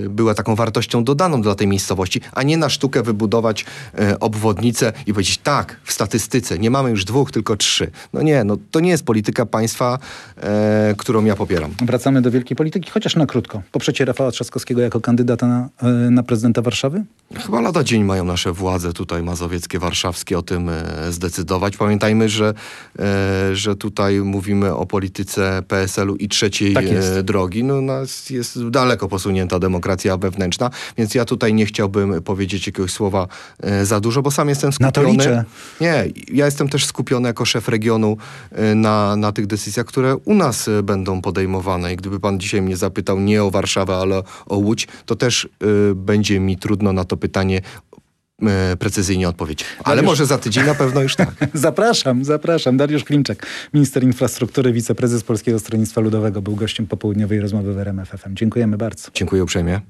była 0.09 0.33
taką 0.33 0.55
wartością 0.55 1.03
dodaną 1.03 1.41
dla 1.41 1.55
tej 1.55 1.67
miejscowości, 1.67 2.21
a 2.31 2.43
nie 2.43 2.57
na 2.57 2.69
sztukę 2.69 3.03
wybudować 3.03 3.65
obwodnicę 4.19 4.93
i 5.07 5.13
powiedzieć 5.13 5.37
tak, 5.37 5.79
w 5.83 5.93
statystyce 5.93 6.59
nie 6.59 6.69
mamy 6.69 6.89
już 6.89 7.05
dwóch, 7.05 7.31
tylko 7.31 7.57
trzy. 7.57 7.91
No 8.13 8.21
nie, 8.21 8.43
no 8.43 8.57
to 8.71 8.79
nie 8.79 8.89
jest 8.89 9.05
polityka 9.05 9.45
państwa, 9.45 9.99
którą 10.97 11.25
ja 11.25 11.35
popieram. 11.35 11.71
Wracamy 11.81 12.21
do 12.21 12.31
wielkiej 12.31 12.57
polityki, 12.57 12.91
chociaż 12.91 13.15
na 13.15 13.25
krótko. 13.25 13.61
Poprzecie 13.71 14.05
Rafała 14.05 14.31
Trzaskowskiego 14.31 14.81
jako 14.81 15.01
kandydata 15.01 15.47
na, 15.47 15.69
na 16.11 16.23
prezydenta 16.23 16.61
Warszawy? 16.61 17.03
Chyba 17.35 17.61
lada 17.61 17.83
dzień 17.83 18.03
mają 18.03 18.25
nasze 18.25 18.51
władze 18.51 18.93
tutaj 18.93 19.23
mazowieckie, 19.23 19.79
warszawskie 19.83 20.37
o 20.37 20.41
tym 20.41 20.69
e, 20.69 21.11
zdecydować. 21.11 21.77
Pamiętajmy, 21.77 22.29
że, 22.29 22.53
e, 22.99 23.55
że 23.55 23.75
tutaj 23.75 24.19
mówimy 24.19 24.75
o 24.75 24.85
polityce 24.85 25.63
PSL-u 25.67 26.15
i 26.15 26.27
trzeciej 26.27 26.73
Tak 26.73 26.85
e, 26.85 27.23
drogi. 27.23 27.63
No, 27.63 27.81
nas 27.81 28.29
jest 28.29 28.69
daleko 28.69 29.07
posunięta 29.07 29.59
demokracja 29.59 30.17
wewnętrzna, 30.17 30.69
więc 30.97 31.15
ja 31.15 31.25
tutaj 31.25 31.53
nie 31.53 31.65
chciałbym 31.65 32.21
powiedzieć 32.21 32.67
jakiegoś 32.67 32.91
słowa 32.91 33.27
za 33.83 33.99
dużo, 33.99 34.21
bo 34.21 34.31
sam 34.31 34.49
jestem 34.49 34.73
skupiony. 34.73 35.43
Nie, 35.81 36.05
ja 36.31 36.45
jestem 36.45 36.69
też 36.69 36.85
skupiony 36.85 37.27
jako 37.27 37.45
szef 37.45 37.67
regionu 37.67 38.17
na, 38.75 39.15
na 39.15 39.31
tych 39.31 39.47
decyzjach, 39.47 39.85
które 39.85 40.15
u 40.15 40.33
nas 40.33 40.69
będą 40.83 41.21
podejmowane. 41.21 41.93
I 41.93 41.95
gdyby 41.95 42.19
pan 42.19 42.39
dzisiaj 42.39 42.61
mnie 42.61 42.77
zapytał 42.77 43.19
nie 43.19 43.43
o 43.43 43.51
Warszawę, 43.51 43.95
ale 43.95 44.23
o 44.45 44.55
Łódź, 44.57 44.87
to 45.05 45.15
też 45.15 45.45
e, 45.45 45.95
będzie 45.95 46.39
mi 46.39 46.57
trudno 46.57 46.93
na 46.93 47.03
to 47.05 47.17
pytanie 47.17 47.61
precyzyjnie 48.79 49.29
odpowiedzieć. 49.29 49.65
Ale 49.83 49.95
Dariusz- 50.01 50.05
może 50.05 50.25
za 50.25 50.37
tydzień 50.37 50.65
na 50.65 50.75
pewno 50.75 51.01
już 51.01 51.15
tak. 51.15 51.29
Zapraszam, 51.53 52.25
zapraszam. 52.25 52.77
Dariusz 52.77 53.03
Klimczak, 53.03 53.45
minister 53.73 54.03
infrastruktury, 54.03 54.73
wiceprezes 54.73 55.23
Polskiego 55.23 55.59
Stronnictwa 55.59 56.01
Ludowego, 56.01 56.41
był 56.41 56.55
gościem 56.55 56.87
popołudniowej 56.87 57.39
rozmowy 57.39 57.73
w 57.73 57.77
RMF 57.79 58.09
FM. 58.09 58.35
Dziękujemy 58.35 58.77
bardzo. 58.77 59.09
Dziękuję 59.13 59.43
uprzejmie. 59.43 59.81